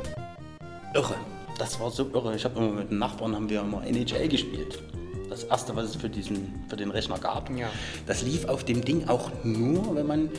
Irre. 0.94 1.16
Das 1.58 1.80
war 1.80 1.92
so 1.92 2.10
irre. 2.14 2.36
Ich 2.36 2.46
habe 2.46 2.60
immer 2.60 2.72
mit 2.72 2.92
den 2.92 2.98
Nachbarn 2.98 3.36
haben 3.36 3.50
wir 3.50 3.62
immer 3.62 3.86
NHL 3.86 4.28
gespielt. 4.28 4.82
Das 5.30 5.44
erste, 5.44 5.76
was 5.76 5.86
es 5.86 5.96
für, 5.96 6.10
diesen, 6.10 6.66
für 6.68 6.76
den 6.76 6.92
Rechner 6.92 7.18
gab. 7.18 7.50
Ja. 7.56 7.70
Das 8.06 8.22
lief 8.22 8.46
auf 8.46 8.66
dem 8.66 8.84
Ding 8.84 9.08
auch 9.08 9.30
nur, 9.44 9.96
wenn 9.96 10.08
man 10.08 10.30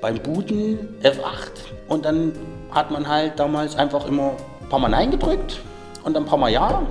beim 0.00 0.18
Booten 0.18 0.78
F8 1.02 1.50
und 1.88 2.04
dann 2.04 2.32
hat 2.70 2.90
man 2.90 3.06
halt 3.06 3.38
damals 3.38 3.76
einfach 3.76 4.06
immer 4.06 4.36
ein 4.60 4.68
paar 4.68 4.80
Mal 4.80 4.88
Nein 4.88 5.10
gedrückt 5.10 5.60
und 6.02 6.14
dann 6.14 6.24
ein 6.24 6.26
paar 6.28 6.38
Mal 6.38 6.50
Ja 6.50 6.86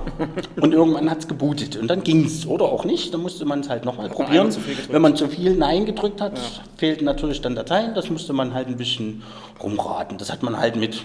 und 0.60 0.72
irgendwann 0.72 1.10
hat 1.10 1.18
es 1.18 1.28
gebootet 1.28 1.76
und 1.76 1.88
dann 1.88 2.02
ging 2.02 2.24
es 2.24 2.46
oder 2.46 2.66
auch 2.66 2.84
nicht, 2.84 3.12
dann 3.12 3.22
musste 3.22 3.44
man 3.44 3.60
es 3.60 3.68
halt 3.68 3.84
nochmal 3.84 4.08
probieren. 4.08 4.54
Wenn 4.88 5.02
man 5.02 5.16
zu 5.16 5.28
viel 5.28 5.54
Nein 5.56 5.86
gedrückt 5.86 6.20
hat, 6.20 6.38
fehlten 6.76 7.04
natürlich 7.04 7.40
dann 7.40 7.54
Dateien, 7.54 7.94
das 7.94 8.10
musste 8.10 8.32
man 8.32 8.54
halt 8.54 8.68
ein 8.68 8.76
bisschen 8.76 9.22
rumraten. 9.62 10.18
Das 10.18 10.30
hat 10.30 10.42
man 10.42 10.58
halt 10.58 10.76
mit, 10.76 11.04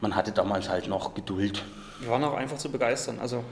man 0.00 0.14
hatte 0.14 0.32
damals 0.32 0.68
halt 0.68 0.88
noch 0.88 1.14
Geduld. 1.14 1.62
Wir 2.00 2.10
waren 2.10 2.24
auch 2.24 2.34
einfach 2.34 2.58
zu 2.58 2.70
begeistern. 2.70 3.18
Also 3.20 3.44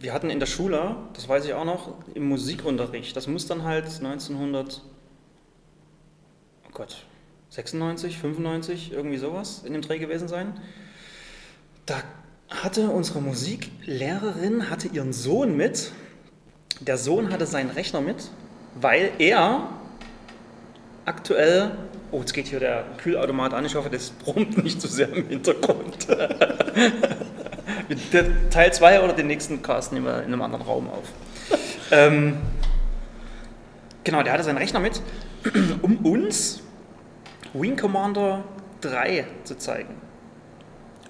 wir 0.00 0.12
hatten 0.12 0.30
in 0.30 0.40
der 0.40 0.46
Schule, 0.46 0.96
das 1.14 1.28
weiß 1.28 1.44
ich 1.44 1.54
auch 1.54 1.64
noch, 1.64 1.92
im 2.14 2.28
Musikunterricht, 2.28 3.16
das 3.16 3.26
muss 3.26 3.46
dann 3.46 3.64
halt 3.64 3.86
1900, 3.86 4.82
oh 6.66 6.70
Gott, 6.72 7.04
96, 7.50 8.18
95, 8.18 8.92
irgendwie 8.92 9.16
sowas 9.16 9.62
in 9.64 9.72
dem 9.72 9.82
Dreh 9.82 9.98
gewesen 9.98 10.28
sein. 10.28 10.60
Da 11.86 11.96
hatte 12.48 12.88
unsere 12.90 13.20
Musiklehrerin 13.20 14.70
hatte 14.70 14.88
ihren 14.88 15.12
Sohn 15.12 15.56
mit. 15.56 15.92
Der 16.80 16.96
Sohn 16.96 17.32
hatte 17.32 17.46
seinen 17.46 17.70
Rechner 17.70 18.00
mit, 18.00 18.30
weil 18.74 19.10
er 19.18 19.68
aktuell, 21.04 21.72
oh, 22.10 22.20
jetzt 22.20 22.32
geht 22.32 22.46
hier 22.46 22.60
der 22.60 22.84
Kühlautomat 22.98 23.52
an, 23.54 23.64
ich 23.64 23.74
hoffe, 23.74 23.90
das 23.90 24.10
brummt 24.10 24.62
nicht 24.62 24.80
zu 24.80 24.88
sehr 24.88 25.12
im 25.12 25.28
Hintergrund. 25.28 26.06
Teil 28.50 28.72
2 28.72 29.02
oder 29.02 29.12
den 29.12 29.26
nächsten 29.26 29.62
Cast 29.62 29.92
nehmen 29.92 30.06
wir 30.06 30.18
in 30.18 30.26
einem 30.26 30.42
anderen 30.42 30.64
Raum 30.64 30.88
auf. 30.90 31.04
ähm, 31.90 32.36
genau, 34.04 34.22
der 34.22 34.32
hatte 34.32 34.44
seinen 34.44 34.58
Rechner 34.58 34.80
mit, 34.80 35.02
um 35.82 35.96
uns 35.98 36.62
Wing 37.54 37.76
Commander 37.76 38.44
3 38.82 39.26
zu 39.44 39.56
zeigen. 39.56 40.07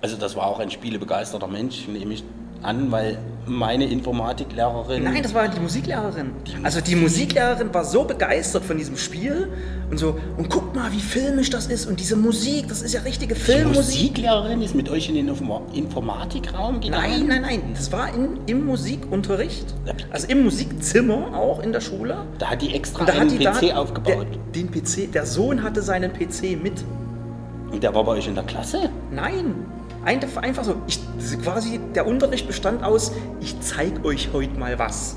Also 0.01 0.17
das 0.17 0.37
war 0.37 0.47
auch 0.47 0.61
ein 0.61 0.71
spielebegeisterter 0.71 1.49
Mensch, 1.49 1.89
nehme 1.89 2.15
ich 2.15 2.25
an, 2.63 2.91
weil 2.91 3.19
meine 3.47 3.87
Informatiklehrerin... 3.87 5.05
Nein, 5.05 5.23
das 5.23 5.33
war 5.33 5.49
die 5.49 5.59
Musiklehrerin. 5.59 6.33
Also 6.63 6.81
die 6.81 6.97
Musiklehrerin 6.97 7.73
war 7.73 7.85
so 7.85 8.05
begeistert 8.05 8.65
von 8.65 8.77
diesem 8.77 8.97
Spiel 8.97 9.49
und 9.91 9.99
so, 9.99 10.19
und 10.37 10.51
guck 10.51 10.75
mal, 10.75 10.93
wie 10.93 11.01
filmisch 11.01 11.51
das 11.51 11.67
ist 11.67 11.87
und 11.87 11.99
diese 11.99 12.17
Musik, 12.17 12.69
das 12.69 12.83
ist 12.83 12.93
ja 12.93 13.01
richtige 13.01 13.35
die 13.35 13.41
Filmmusik. 13.41 14.01
Musiklehrerin 14.01 14.61
ist 14.61 14.75
mit 14.75 14.89
euch 14.91 15.09
in 15.09 15.15
den 15.15 15.29
Informa 15.29 15.63
Informatikraum 15.73 16.81
gegangen? 16.81 17.27
Nein, 17.27 17.27
nein, 17.27 17.43
nein, 17.43 17.63
das 17.75 17.91
war 17.91 18.13
in, 18.13 18.39
im 18.47 18.67
Musikunterricht, 18.67 19.75
also 20.11 20.27
im 20.29 20.45
Musikzimmer 20.45 21.35
auch 21.35 21.61
in 21.63 21.73
der 21.73 21.81
Schule. 21.81 22.19
Da 22.39 22.51
hat 22.51 22.63
die 22.63 22.75
extra 22.75 23.05
da 23.05 23.15
hat 23.15 23.21
einen 23.23 23.39
die 23.39 23.45
PC 23.45 23.71
da, 23.71 23.77
aufgebaut. 23.77 24.27
Der, 24.55 24.63
den 24.63 24.71
PC, 24.71 25.11
der 25.13 25.25
Sohn 25.25 25.63
hatte 25.63 25.81
seinen 25.81 26.13
PC 26.13 26.63
mit. 26.63 26.85
Und 27.71 27.83
der 27.83 27.95
war 27.95 28.05
bei 28.05 28.13
euch 28.13 28.27
in 28.27 28.35
der 28.35 28.45
Klasse? 28.45 28.91
Nein, 29.11 29.55
einfach, 30.05 30.65
so. 30.65 30.77
Ich, 30.87 31.01
quasi 31.43 31.81
der 31.95 32.07
Unterricht 32.07 32.47
bestand 32.47 32.83
aus, 32.83 33.13
ich 33.41 33.61
zeig 33.61 34.05
euch 34.05 34.31
heute 34.33 34.59
mal 34.59 34.79
was. 34.79 35.17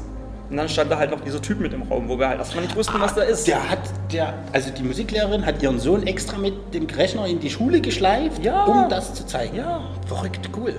Und 0.50 0.58
dann 0.58 0.68
stand 0.68 0.92
da 0.92 0.98
halt 0.98 1.12
noch 1.12 1.22
dieser 1.22 1.42
Typ 1.42 1.62
mit 1.62 1.72
im 1.72 1.84
Raum, 1.84 2.10
wo 2.10 2.20
wir 2.20 2.28
halt 2.28 2.40
erstmal 2.40 2.66
nicht 2.66 2.76
wussten, 2.76 3.00
was 3.00 3.16
da 3.16 3.22
ist. 3.22 3.48
Der 3.48 3.70
hat, 3.70 3.80
der, 4.12 4.34
also 4.52 4.70
die 4.70 4.84
Musiklehrerin 4.84 5.46
hat 5.46 5.64
ihren 5.64 5.80
Sohn 5.80 6.06
extra 6.06 6.38
mit 6.38 6.74
dem 6.74 6.88
Rechner 6.88 7.26
in 7.26 7.40
die 7.40 7.50
Schule 7.50 7.80
geschleift, 7.80 8.44
Ja. 8.44 8.66
um 8.66 8.90
das 8.90 9.14
zu 9.14 9.26
zeigen. 9.26 9.56
Ja. 9.56 9.80
Verrückt, 10.08 10.50
cool. 10.58 10.76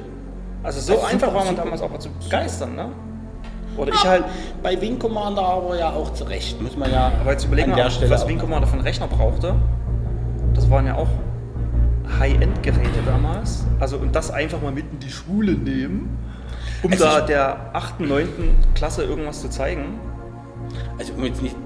Also 0.62 0.80
so 0.80 0.92
Also 0.94 1.06
einfach 1.06 1.28
super, 1.28 1.38
war 1.38 1.44
man 1.46 1.56
damals 1.56 1.80
auch 1.80 1.90
mal 1.90 1.98
zu 1.98 2.10
begeistern, 2.10 2.74
ne? 2.76 2.88
Oder 3.78 3.94
ich 3.94 4.04
halt, 4.04 4.24
Bei 4.62 4.78
Wing 4.78 4.98
Commander 4.98 5.42
aber 5.42 5.78
ja 5.78 5.90
auch 5.90 6.12
zurecht, 6.12 6.60
muss 6.60 6.76
man 6.76 6.92
ja 6.92 7.10
aber 7.22 7.32
jetzt 7.32 7.44
überlegen 7.46 7.70
an 7.70 7.76
wir, 7.78 7.84
der 7.84 7.90
Stelle 7.90 8.10
was 8.10 8.28
Wing 8.28 8.38
Commander 8.38 8.66
für 8.66 8.74
einen 8.74 8.82
Rechner 8.82 9.06
brauchte. 9.06 9.54
Das 10.54 10.68
waren 10.70 10.86
ja 10.86 10.96
auch 10.96 11.08
High-End-Geräte 12.18 13.00
damals. 13.06 13.64
Also 13.80 13.96
und 13.96 14.14
das 14.14 14.30
einfach 14.30 14.60
mal 14.60 14.72
mit 14.72 14.84
in 14.92 14.98
die 14.98 15.10
Schule 15.10 15.52
nehmen, 15.52 16.18
um 16.82 16.92
Also 16.92 17.04
da 17.04 17.20
der 17.20 17.70
8., 17.74 18.00
9. 18.00 18.28
Klasse 18.74 19.04
irgendwas 19.04 19.40
zu 19.40 19.48
zeigen. 19.50 19.98
Also 20.98 21.12
um 21.14 21.24
jetzt 21.24 21.42
nicht. 21.42 21.56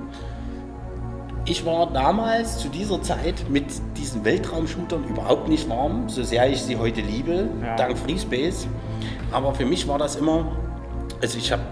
Ich 1.48 1.64
war 1.64 1.92
damals 1.92 2.58
zu 2.58 2.68
dieser 2.68 3.00
Zeit 3.02 3.48
mit 3.48 3.66
diesen 3.96 4.24
Weltraumshootern 4.24 5.04
überhaupt 5.04 5.48
nicht 5.48 5.68
warm, 5.68 6.08
so 6.08 6.24
sehr 6.24 6.48
ich 6.50 6.60
sie 6.62 6.76
heute 6.76 7.00
liebe, 7.02 7.48
Ja. 7.62 7.76
dank 7.76 7.96
FreeSpace. 7.96 8.66
Aber 9.30 9.54
für 9.54 9.64
mich 9.64 9.86
war 9.86 9.98
das 9.98 10.16
immer, 10.16 10.50
also 11.22 11.38
ich 11.38 11.52
habe 11.52 11.62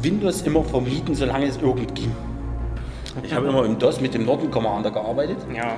Windows 0.00 0.42
immer 0.42 0.64
vermieden, 0.64 1.14
solange 1.14 1.46
es 1.46 1.58
irgend 1.58 1.94
ging. 1.94 2.12
Ich 3.22 3.34
habe 3.34 3.46
immer 3.48 3.64
im 3.66 3.78
DOS 3.78 4.00
mit 4.00 4.14
dem 4.14 4.24
Norton 4.24 4.50
Commander 4.50 4.90
gearbeitet. 4.90 5.36
Ja. 5.54 5.72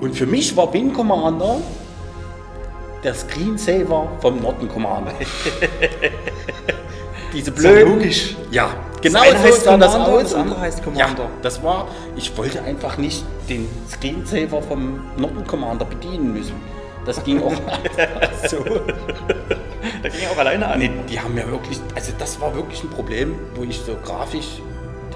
Und 0.00 0.14
für 0.14 0.26
mich 0.26 0.56
war 0.56 0.72
Wing 0.72 0.92
Commander 0.92 1.58
der 3.02 3.14
Screensaver 3.14 4.08
vom 4.20 4.42
Norton 4.42 4.68
Commander. 4.68 5.12
Diese 7.32 7.52
blöden. 7.52 7.98
logisch. 7.98 8.36
Ja, 8.50 8.74
genau 9.02 9.20
eine 9.20 9.32
so 9.32 9.38
heißt 9.44 9.64
sah 9.64 9.76
das 9.76 9.92
Commander, 9.92 10.16
aus. 10.16 10.22
das 10.22 10.34
andere 10.34 10.60
heißt 10.60 10.82
Commander. 10.82 11.22
Ja, 11.24 11.30
das 11.42 11.62
war, 11.62 11.88
ich 12.16 12.36
wollte 12.36 12.62
einfach 12.62 12.96
nicht 12.98 13.24
den 13.48 13.68
Screensaver 13.90 14.62
vom 14.62 15.00
Norton 15.16 15.46
Commander 15.46 15.84
bedienen 15.84 16.32
müssen. 16.32 16.54
Das 17.04 17.22
ging 17.22 17.42
auch 17.42 17.52
so. 18.48 18.64
Da 20.02 20.08
ging 20.08 20.26
auch 20.32 20.38
alleine 20.38 20.66
an. 20.66 20.78
Nee, 20.80 20.90
die 21.08 21.18
haben 21.18 21.36
ja 21.38 21.48
wirklich, 21.48 21.78
also 21.94 22.12
das 22.18 22.40
war 22.40 22.54
wirklich 22.54 22.82
ein 22.82 22.90
Problem, 22.90 23.36
wo 23.54 23.62
ich 23.62 23.78
so 23.78 23.96
grafisch, 24.04 24.60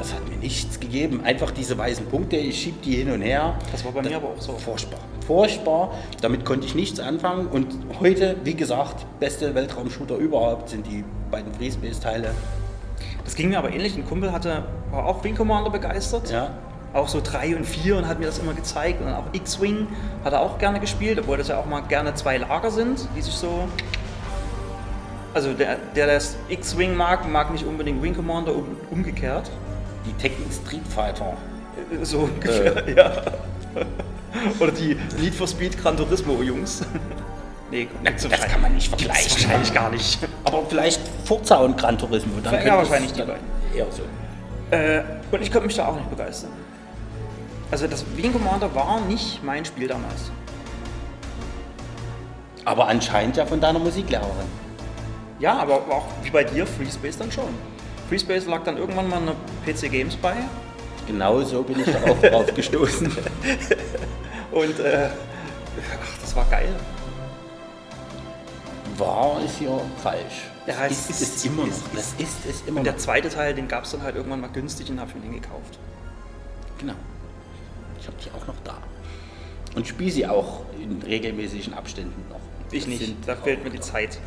das 0.00 0.14
hat 0.14 0.28
mir 0.28 0.36
nichts 0.36 0.80
gegeben. 0.80 1.20
Einfach 1.24 1.50
diese 1.50 1.76
weißen 1.76 2.06
Punkte, 2.06 2.36
ich 2.36 2.60
schieb 2.60 2.82
die 2.82 2.96
hin 2.96 3.10
und 3.10 3.20
her. 3.20 3.58
Das 3.70 3.84
war 3.84 3.92
bei 3.92 4.02
mir 4.02 4.16
aber 4.16 4.28
auch 4.28 4.40
so. 4.40 4.52
Furchtbar. 4.52 4.98
Furchtbar. 5.26 5.92
Damit 6.22 6.44
konnte 6.44 6.66
ich 6.66 6.74
nichts 6.74 6.98
anfangen. 6.98 7.46
Und 7.46 7.76
heute, 8.00 8.36
wie 8.42 8.54
gesagt, 8.54 9.04
beste 9.20 9.54
Weltraumshooter 9.54 10.16
überhaupt 10.16 10.70
sind 10.70 10.86
die 10.86 11.04
beiden 11.30 11.52
FreeSpace-Teile. 11.54 12.30
Das 13.24 13.34
ging 13.34 13.50
mir 13.50 13.58
aber 13.58 13.70
ähnlich. 13.72 13.94
Ein 13.96 14.06
Kumpel 14.06 14.32
hatte, 14.32 14.64
war 14.90 15.04
auch 15.04 15.22
Wing 15.22 15.36
Commander 15.36 15.70
begeistert. 15.70 16.30
Ja. 16.30 16.50
Auch 16.94 17.06
so 17.06 17.20
3 17.22 17.56
und 17.56 17.66
4 17.66 17.98
und 17.98 18.08
hat 18.08 18.18
mir 18.18 18.26
das 18.26 18.38
immer 18.38 18.54
gezeigt. 18.54 19.00
Und 19.00 19.06
dann 19.06 19.16
auch 19.16 19.26
X-Wing 19.32 19.86
hat 20.24 20.32
er 20.32 20.40
auch 20.40 20.58
gerne 20.58 20.80
gespielt, 20.80 21.18
obwohl 21.20 21.36
das 21.36 21.48
ja 21.48 21.58
auch 21.58 21.66
mal 21.66 21.82
gerne 21.82 22.14
zwei 22.14 22.38
Lager 22.38 22.70
sind, 22.70 23.06
die 23.16 23.20
sich 23.20 23.34
so. 23.34 23.68
Also 25.34 25.52
der, 25.52 25.76
der 25.94 26.06
das 26.06 26.36
X-Wing 26.48 26.96
mag, 26.96 27.30
mag 27.30 27.52
nicht 27.52 27.64
unbedingt 27.64 28.02
Wing 28.02 28.16
Commander 28.16 28.52
um, 28.54 28.64
umgekehrt. 28.90 29.50
Die 30.10 30.22
Tekken 30.22 30.44
Street 30.52 30.86
Fighter. 30.88 31.34
Äh, 31.92 32.04
So 32.04 32.18
ungefähr, 32.20 32.88
ja. 32.96 33.12
Oder 34.58 34.72
die 34.72 34.96
Need 35.20 35.34
for 35.34 35.46
Speed 35.48 35.80
Gran 35.80 35.96
Turismo 35.96 36.42
Jungs. 36.42 36.82
nee, 37.70 37.88
das 38.04 38.24
wahrscheinlich- 38.24 38.48
kann 38.52 38.60
man 38.62 38.74
nicht 38.74 38.88
vergleichen. 38.88 39.30
Wahrscheinlich 39.32 39.72
gar 39.74 39.90
nicht. 39.90 40.18
Aber 40.44 40.62
vielleicht 40.68 41.00
Forza 41.24 41.56
und 41.58 41.76
Gran 41.76 41.96
Turismo. 41.98 42.40
Dann 42.42 42.64
Ja, 42.66 42.76
wahrscheinlich 42.76 43.12
die 43.12 43.22
beiden. 43.22 43.42
Eher 43.74 43.86
so. 43.90 44.02
Äh, 44.76 45.02
und 45.32 45.42
ich 45.42 45.50
konnte 45.50 45.66
mich 45.66 45.76
da 45.76 45.86
auch 45.86 45.94
nicht 45.96 46.10
begeistern. 46.10 46.50
Also 47.70 47.86
das 47.86 48.04
Wing 48.16 48.32
Commander 48.32 48.72
war 48.74 49.00
nicht 49.02 49.42
mein 49.44 49.64
Spiel 49.64 49.86
damals. 49.88 50.30
Aber 52.64 52.88
anscheinend 52.88 53.36
ja 53.36 53.46
von 53.46 53.60
deiner 53.60 53.78
Musiklehrerin. 53.78 54.30
Ja, 55.38 55.58
aber 55.58 55.76
auch 55.76 56.04
wie 56.22 56.30
bei 56.30 56.44
dir, 56.44 56.66
FreeSpace 56.66 57.16
dann 57.18 57.32
schon. 57.32 57.48
FreeSpace 58.10 58.46
lag 58.46 58.62
dann 58.64 58.76
irgendwann 58.76 59.08
mal 59.08 59.20
eine 59.22 59.34
PC 59.64 59.90
Games 59.90 60.16
bei. 60.16 60.34
Genau 61.06 61.40
so 61.42 61.62
bin 61.62 61.80
ich 61.80 61.86
da 61.86 62.02
auch 62.10 62.20
drauf 62.20 62.52
gestoßen. 62.54 63.06
Und 64.52 64.78
äh, 64.80 65.08
ach, 65.94 66.18
das 66.20 66.36
war 66.36 66.44
geil. 66.50 66.68
War 68.98 69.40
ist 69.44 69.58
hier 69.58 69.80
falsch. 70.02 70.48
Ja, 70.66 70.74
das 70.88 70.92
es 70.92 71.10
ist, 71.10 71.22
ist- 71.22 71.36
es 71.36 71.44
immer 71.46 71.62
noch. 71.62 71.68
ist- 71.68 71.84
Das 71.94 72.12
ist 72.18 72.46
es 72.48 72.62
immer 72.66 72.78
Und 72.80 72.84
der 72.84 72.92
noch. 72.94 73.00
zweite 73.00 73.28
Teil, 73.30 73.54
den 73.54 73.66
gab 73.68 73.84
es 73.84 73.92
dann 73.92 74.02
halt 74.02 74.16
irgendwann 74.16 74.40
mal 74.40 74.50
günstig 74.50 74.90
und 74.90 75.00
habe 75.00 75.10
ich 75.10 75.16
mir 75.16 75.22
den 75.22 75.40
gekauft. 75.40 75.78
Genau. 76.78 76.94
Ich 78.00 78.06
habe 78.06 78.16
die 78.24 78.30
auch 78.30 78.46
noch 78.46 78.60
da. 78.64 78.76
Und 79.74 79.86
spiele 79.86 80.10
sie 80.10 80.26
auch 80.26 80.62
in 80.82 81.00
regelmäßigen 81.02 81.74
Abständen 81.74 82.24
noch. 82.28 82.40
Ich 82.72 82.80
Das 82.84 82.88
nicht, 82.88 83.16
da 83.26 83.36
fehlt 83.36 83.62
mir 83.64 83.70
die. 83.70 83.80
Zeit. 83.80 84.18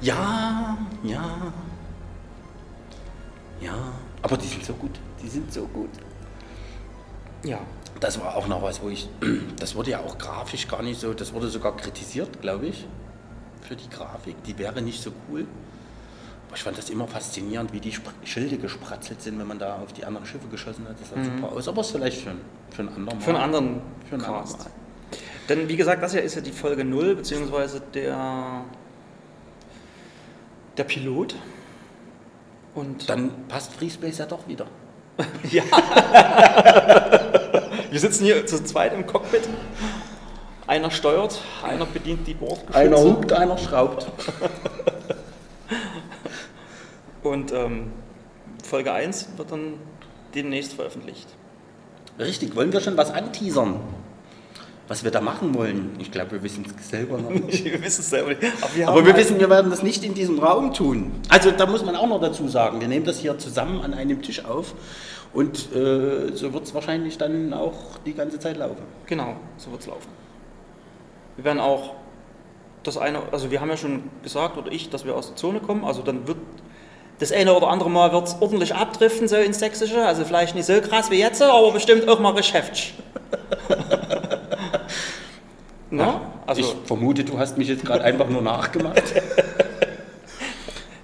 Ja, 0.00 0.76
ja. 1.02 1.52
Ja. 3.60 3.92
Aber 4.22 4.36
die 4.36 4.46
sind 4.46 4.64
so 4.64 4.74
gut. 4.74 4.98
Die 5.22 5.28
sind 5.28 5.52
so 5.52 5.66
gut. 5.66 5.90
Ja. 7.44 7.60
Das 8.00 8.20
war 8.20 8.36
auch 8.36 8.48
noch 8.48 8.62
was, 8.62 8.82
wo 8.82 8.88
ich. 8.88 9.08
Das 9.58 9.74
wurde 9.74 9.92
ja 9.92 10.00
auch 10.00 10.18
grafisch 10.18 10.68
gar 10.68 10.82
nicht 10.82 11.00
so. 11.00 11.14
Das 11.14 11.32
wurde 11.32 11.48
sogar 11.48 11.76
kritisiert, 11.76 12.40
glaube 12.40 12.66
ich. 12.66 12.86
Für 13.62 13.76
die 13.76 13.88
Grafik. 13.88 14.42
Die 14.44 14.58
wäre 14.58 14.82
nicht 14.82 15.02
so 15.02 15.12
cool. 15.28 15.46
Aber 16.48 16.56
ich 16.56 16.62
fand 16.62 16.76
das 16.76 16.90
immer 16.90 17.08
faszinierend, 17.08 17.72
wie 17.72 17.80
die 17.80 17.92
Spr 17.92 18.12
Schilde 18.24 18.58
gespratzelt 18.58 19.22
sind, 19.22 19.38
wenn 19.38 19.46
man 19.46 19.58
da 19.58 19.76
auf 19.76 19.92
die 19.92 20.04
anderen 20.04 20.26
Schiffe 20.26 20.48
geschossen 20.48 20.86
hat. 20.88 21.00
Das 21.00 21.10
sah 21.10 21.24
super 21.24 21.52
aus. 21.52 21.68
Aber 21.68 21.80
es 21.80 21.86
ist 21.86 21.92
vielleicht 21.92 22.20
für, 22.20 22.32
für 22.70 22.82
einen 22.82 22.94
anderen 22.94 23.20
Für 23.20 23.30
einen 23.30 23.40
anderen 23.40 23.82
Für 24.08 24.14
einen 24.16 24.24
anderen 24.24 24.44
Cast. 24.44 24.58
Mal. 24.58 24.70
Denn 25.48 25.68
wie 25.68 25.76
gesagt, 25.76 26.02
das 26.02 26.12
hier 26.12 26.22
ist 26.22 26.34
ja 26.34 26.40
die 26.40 26.52
Folge 26.52 26.84
0, 26.84 27.16
beziehungsweise 27.16 27.80
der, 27.92 28.64
der 30.76 30.84
Pilot. 30.84 31.34
Und 32.74 33.08
Dann 33.08 33.30
passt 33.48 33.72
FreeSpace 33.74 34.18
ja 34.18 34.26
doch 34.26 34.46
wieder. 34.48 34.66
ja. 35.50 35.62
Wir 37.90 38.00
sitzen 38.00 38.24
hier 38.24 38.44
zu 38.46 38.64
zweit 38.64 38.92
im 38.92 39.06
Cockpit. 39.06 39.48
Einer 40.66 40.90
steuert, 40.90 41.40
einer 41.62 41.86
bedient 41.86 42.26
die 42.26 42.34
Bordgeschütze. 42.34 42.78
Einer 42.78 42.98
hupt, 42.98 43.32
einer 43.32 43.58
schraubt. 43.58 44.08
Und 47.22 47.52
ähm, 47.52 47.92
Folge 48.64 48.92
1 48.92 49.28
wird 49.36 49.52
dann 49.52 49.74
demnächst 50.34 50.74
veröffentlicht. 50.74 51.28
Richtig, 52.18 52.56
wollen 52.56 52.72
wir 52.72 52.80
schon 52.80 52.96
was 52.96 53.10
anteasern? 53.10 53.80
Was 54.86 55.02
wir 55.02 55.10
da 55.10 55.22
machen 55.22 55.54
wollen? 55.54 55.96
Ich 55.98 56.12
glaube, 56.12 56.32
wir 56.32 56.42
wissen 56.42 56.64
es 56.78 56.90
selber 56.90 57.16
noch 57.16 57.30
nicht. 57.30 57.64
wir 57.64 57.82
wissen 57.82 58.02
es 58.02 58.10
selber 58.10 58.30
nicht. 58.30 58.40
Aber 58.60 58.74
wir, 58.74 58.88
Aber 58.88 59.06
wir 59.06 59.12
halt- 59.14 59.22
wissen, 59.24 59.40
wir 59.40 59.48
werden 59.48 59.70
das 59.70 59.82
nicht 59.82 60.04
in 60.04 60.12
diesem 60.14 60.38
Raum 60.38 60.74
tun. 60.74 61.12
Also 61.30 61.50
da 61.50 61.64
muss 61.66 61.84
man 61.84 61.96
auch 61.96 62.06
noch 62.06 62.20
dazu 62.20 62.46
sagen, 62.48 62.80
wir 62.80 62.88
nehmen 62.88 63.06
das 63.06 63.18
hier 63.18 63.38
zusammen 63.38 63.80
an 63.80 63.94
einem 63.94 64.20
Tisch 64.20 64.44
auf 64.44 64.74
und 65.32 65.74
äh, 65.74 66.32
so 66.34 66.52
wird 66.52 66.64
es 66.64 66.74
wahrscheinlich 66.74 67.16
dann 67.16 67.54
auch 67.54 67.72
die 68.04 68.12
ganze 68.12 68.38
Zeit 68.38 68.58
laufen. 68.58 68.82
Genau, 69.06 69.36
so 69.56 69.70
wird 69.70 69.80
es 69.80 69.86
laufen. 69.86 70.08
Wir 71.36 71.44
werden 71.46 71.60
auch 71.60 71.94
das 72.82 72.98
eine, 72.98 73.20
also 73.32 73.50
wir 73.50 73.60
haben 73.62 73.70
ja 73.70 73.78
schon 73.78 74.02
gesagt, 74.22 74.58
oder 74.58 74.70
ich, 74.70 74.90
dass 74.90 75.06
wir 75.06 75.16
aus 75.16 75.28
der 75.28 75.36
Zone 75.36 75.60
kommen, 75.60 75.84
also 75.84 76.02
dann 76.02 76.26
wird 76.28 76.36
das 77.18 77.32
eine 77.32 77.54
oder 77.54 77.68
andere 77.68 77.88
Mal 77.88 78.12
wird 78.12 78.28
es 78.28 78.36
ordentlich 78.40 78.74
abdriften, 78.74 79.28
so 79.28 79.36
ins 79.36 79.58
Sächsische, 79.60 80.04
also 80.04 80.24
vielleicht 80.24 80.54
nicht 80.54 80.66
so 80.66 80.78
krass 80.80 81.10
wie 81.10 81.18
jetzt, 81.18 81.40
aber 81.40 81.72
bestimmt 81.72 82.06
auch 82.08 82.20
mal 82.20 82.34
geschäftlich. 82.34 82.94
Na? 85.96 86.20
Also, 86.46 86.60
ich 86.60 86.74
vermute, 86.86 87.24
du 87.24 87.38
hast 87.38 87.56
mich 87.58 87.68
jetzt 87.68 87.84
gerade 87.84 88.04
einfach 88.04 88.28
nur 88.28 88.42
nachgemacht. 88.42 89.02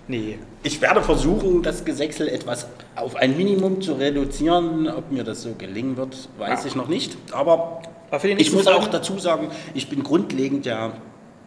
nee. 0.09 0.39
Ich 0.63 0.81
werde 0.83 1.03
versuchen, 1.03 1.63
das 1.63 1.85
Gesächsel 1.85 2.29
etwas 2.29 2.67
auf 2.97 3.17
ein 3.17 3.37
Minimum 3.37 3.81
zu 3.81 3.95
reduzieren. 3.95 4.89
Ob 4.89 5.11
mir 5.11 5.25
das 5.25 5.43
so 5.43 5.55
gelingen 5.57 5.97
wird, 5.97 6.29
weiß 6.39 6.61
Ja. 6.63 6.67
ich 6.67 6.75
noch 6.75 6.89
nicht. 6.89 7.17
Aber 7.33 7.81
Aber 8.11 8.25
ich 8.25 8.53
muss 8.53 8.65
Folgen- 8.65 8.79
auch 8.83 8.89
dazu 8.89 9.19
sagen, 9.19 9.49
ich 9.73 9.89
bin 9.89 10.03
grundlegend 10.03 10.67
ja 10.67 10.93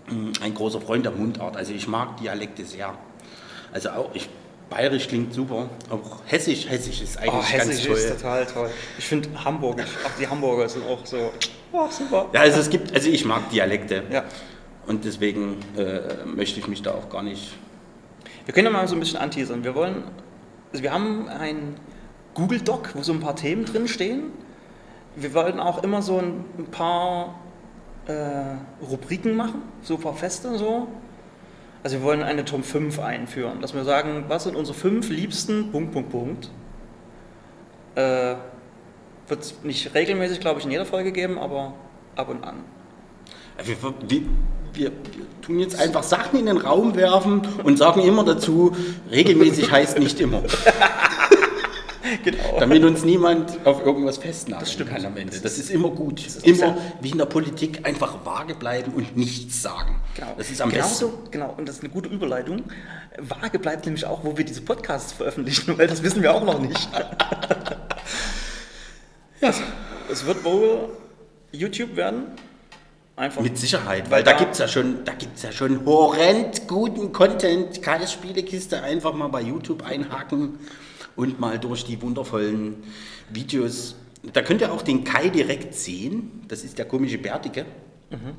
mh, 0.10 0.32
ein 0.42 0.54
großer 0.54 0.82
Freund 0.82 1.06
der 1.06 1.12
Mundart. 1.12 1.58
Also 1.58 1.74
ich 1.74 1.88
mag 1.88 2.18
Dialekte 2.18 2.66
sehr. 2.66 2.94
Also 3.72 3.90
auch 3.90 4.10
ich, 4.14 4.28
Bayerisch 4.70 5.08
klingt 5.08 5.34
super. 5.34 5.68
Auch 5.92 6.22
Hessisch, 6.26 6.68
Hessisch 6.68 7.02
ist 7.02 7.18
eigentlich 7.18 7.34
Oh, 7.34 7.58
ganz 7.58 7.70
Hessisch 7.70 7.86
toll. 7.86 7.96
ist 7.98 8.10
total 8.18 8.46
toll. 8.48 8.70
Ich 8.98 9.06
finde 9.06 9.30
Hamburgisch, 9.44 9.90
auch 10.06 10.18
die 10.20 10.28
Hamburger 10.28 10.68
sind 10.70 10.84
auch 10.88 11.06
so, 11.06 11.32
oh, 11.74 11.88
super. 11.90 12.30
Ja, 12.34 12.42
also 12.42 12.60
es 12.60 12.70
gibt, 12.70 12.94
also 12.94 13.10
ich 13.10 13.26
mag 13.26 13.50
Dialekte. 13.50 14.04
Ja. 14.12 14.24
Und 14.86 15.06
deswegen 15.06 15.58
äh, 15.78 16.26
möchte 16.26 16.60
ich 16.60 16.68
mich 16.68 16.82
da 16.82 16.92
auch 16.92 17.10
gar 17.10 17.24
nicht. 17.24 17.54
Wir 18.46 18.54
können 18.54 18.66
ja 18.66 18.72
mal 18.72 18.88
so 18.88 18.96
ein 18.96 19.00
bisschen 19.00 19.20
anteasern. 19.20 19.64
Wir 19.64 19.76
wollen, 19.76 20.04
also 20.72 20.84
wir 20.84 20.92
haben 20.92 21.28
ein 21.30 21.76
Google 22.34 22.60
Doc, 22.60 22.90
wo 22.94 23.02
so 23.02 23.14
ein 23.14 23.20
paar 23.20 23.36
Themen 23.36 23.66
drin 23.66 23.88
stehen. 23.88 24.32
Wir 25.16 25.34
wollten 25.34 25.60
auch 25.60 25.84
immer 25.84 26.02
so 26.02 26.18
ein, 26.18 26.46
ein 26.58 26.66
paar 26.66 27.40
äh, 28.08 28.84
Rubriken 28.86 29.36
machen, 29.36 29.62
so 29.82 29.96
ein 29.96 30.02
paar 30.02 30.16
Feste 30.16 30.58
so. 30.58 30.88
Also 31.84 31.98
wir 31.98 32.04
wollen 32.04 32.24
eine 32.24 32.46
Top 32.46 32.64
5 32.64 33.00
einführen, 33.00 33.62
dass 33.62 33.74
wir 33.74 33.84
sagen, 33.84 34.26
was 34.30 34.46
sind 34.46 34.56
unsere 34.56 34.78
fünf 34.78 35.10
liebsten 35.10 35.72
Punkt, 35.72 35.92
Punkt, 35.92 36.10
Punkt. 36.10 36.50
Äh, 37.96 38.36
Wird 39.34 39.46
es 39.46 39.56
nicht 39.64 39.96
regelmäßig, 39.96 40.42
glaube 40.42 40.60
ich, 40.60 40.66
in 40.68 40.72
jeder 40.72 40.86
Folge 40.86 41.12
geben, 41.12 41.40
aber 41.40 41.74
ab 42.16 42.30
und 42.30 42.44
an. 42.44 42.58
Wir, 43.64 43.76
wir, 43.82 44.22
wir, 44.74 44.92
wir 44.92 44.92
tun 45.42 45.58
jetzt 45.58 45.80
einfach 45.80 46.04
Sachen 46.04 46.38
in 46.38 46.46
den 46.46 46.58
Raum 46.58 46.96
werfen 46.96 47.42
und 47.64 47.80
sagen 47.80 48.02
immer 48.02 48.24
dazu, 48.24 48.76
regelmäßig 49.10 49.72
heißt 49.72 49.98
nicht 49.98 50.20
immer. 50.20 50.44
Genau. 52.24 52.60
Damit 52.60 52.84
uns 52.84 53.04
niemand 53.04 53.66
auf 53.66 53.84
irgendwas 53.84 54.18
festnageln 54.18 54.60
Das 54.60 54.72
stimmt. 54.72 54.92
kann 54.92 55.06
am 55.06 55.18
Ende. 55.18 55.40
Das 55.40 55.58
ist 55.58 55.72
immer 55.72 55.90
gut. 55.90 56.24
ist 56.26 56.46
immer 56.46 56.78
wie 57.02 57.10
in 57.10 57.18
der 57.18 57.26
Politik 57.26 57.88
einfach 57.88 58.24
vage 58.24 58.54
bleiben 58.54 58.94
und 58.94 59.18
nichts 59.18 59.64
sagen. 59.64 60.00
Genau. 60.16 60.34
Das 60.38 60.52
ist 60.52 60.62
am 60.62 60.70
genau 60.70 60.84
besten. 60.84 61.00
So, 61.00 61.24
genau, 61.32 61.56
und 61.58 61.68
das 61.68 61.78
ist 61.78 61.84
eine 61.84 61.92
gute 61.92 62.10
Überleitung. 62.10 62.62
Vage 63.18 63.58
bleibt 63.58 63.86
nämlich 63.86 64.06
auch, 64.06 64.24
wo 64.24 64.38
wir 64.38 64.46
diese 64.46 64.62
Podcasts 64.62 65.14
veröffentlichen, 65.14 65.76
weil 65.78 65.88
das 65.88 66.04
wissen 66.04 66.22
wir 66.22 66.36
auch 66.36 66.44
noch 66.44 66.60
nicht. 66.60 66.88
ja, 69.44 69.54
es 70.12 70.26
wird 70.26 70.44
wohl 70.44 70.90
YouTube 71.52 71.96
werden. 71.96 72.24
Einfach. 73.16 73.42
Mit 73.42 73.60
Sicherheit, 73.60 74.06
Weil 74.10 74.18
weil 74.20 74.24
da 74.24 74.32
da- 74.32 74.38
gibt 74.40 74.54
es 74.54 74.58
ja 74.58 74.68
schon, 74.68 75.06
da 75.06 75.14
gibt's 75.14 75.44
ja 75.44 75.52
schon 75.52 75.86
horrend 75.86 76.68
guten 76.68 77.14
Content. 77.14 77.82
Keine 77.84 78.08
Spielekiste, 78.08 78.82
einfach 78.82 79.14
mal 79.14 79.28
bei 79.28 79.42
YouTube 79.42 79.84
einhaken 79.86 80.58
und 81.16 81.40
mal 81.40 81.60
durch 81.60 81.86
die 81.86 82.02
wundervollen 82.02 82.84
Videos. 83.30 83.96
Da 84.34 84.42
könnt 84.42 84.62
ihr 84.62 84.72
auch 84.74 84.82
den 84.82 85.04
Kai 85.04 85.30
direkt 85.30 85.76
sehen. 85.76 86.42
Das 86.48 86.64
ist 86.64 86.80
der 86.80 86.86
komische 86.86 87.20
Bärtige. 87.20 87.66
Mhm. 88.10 88.34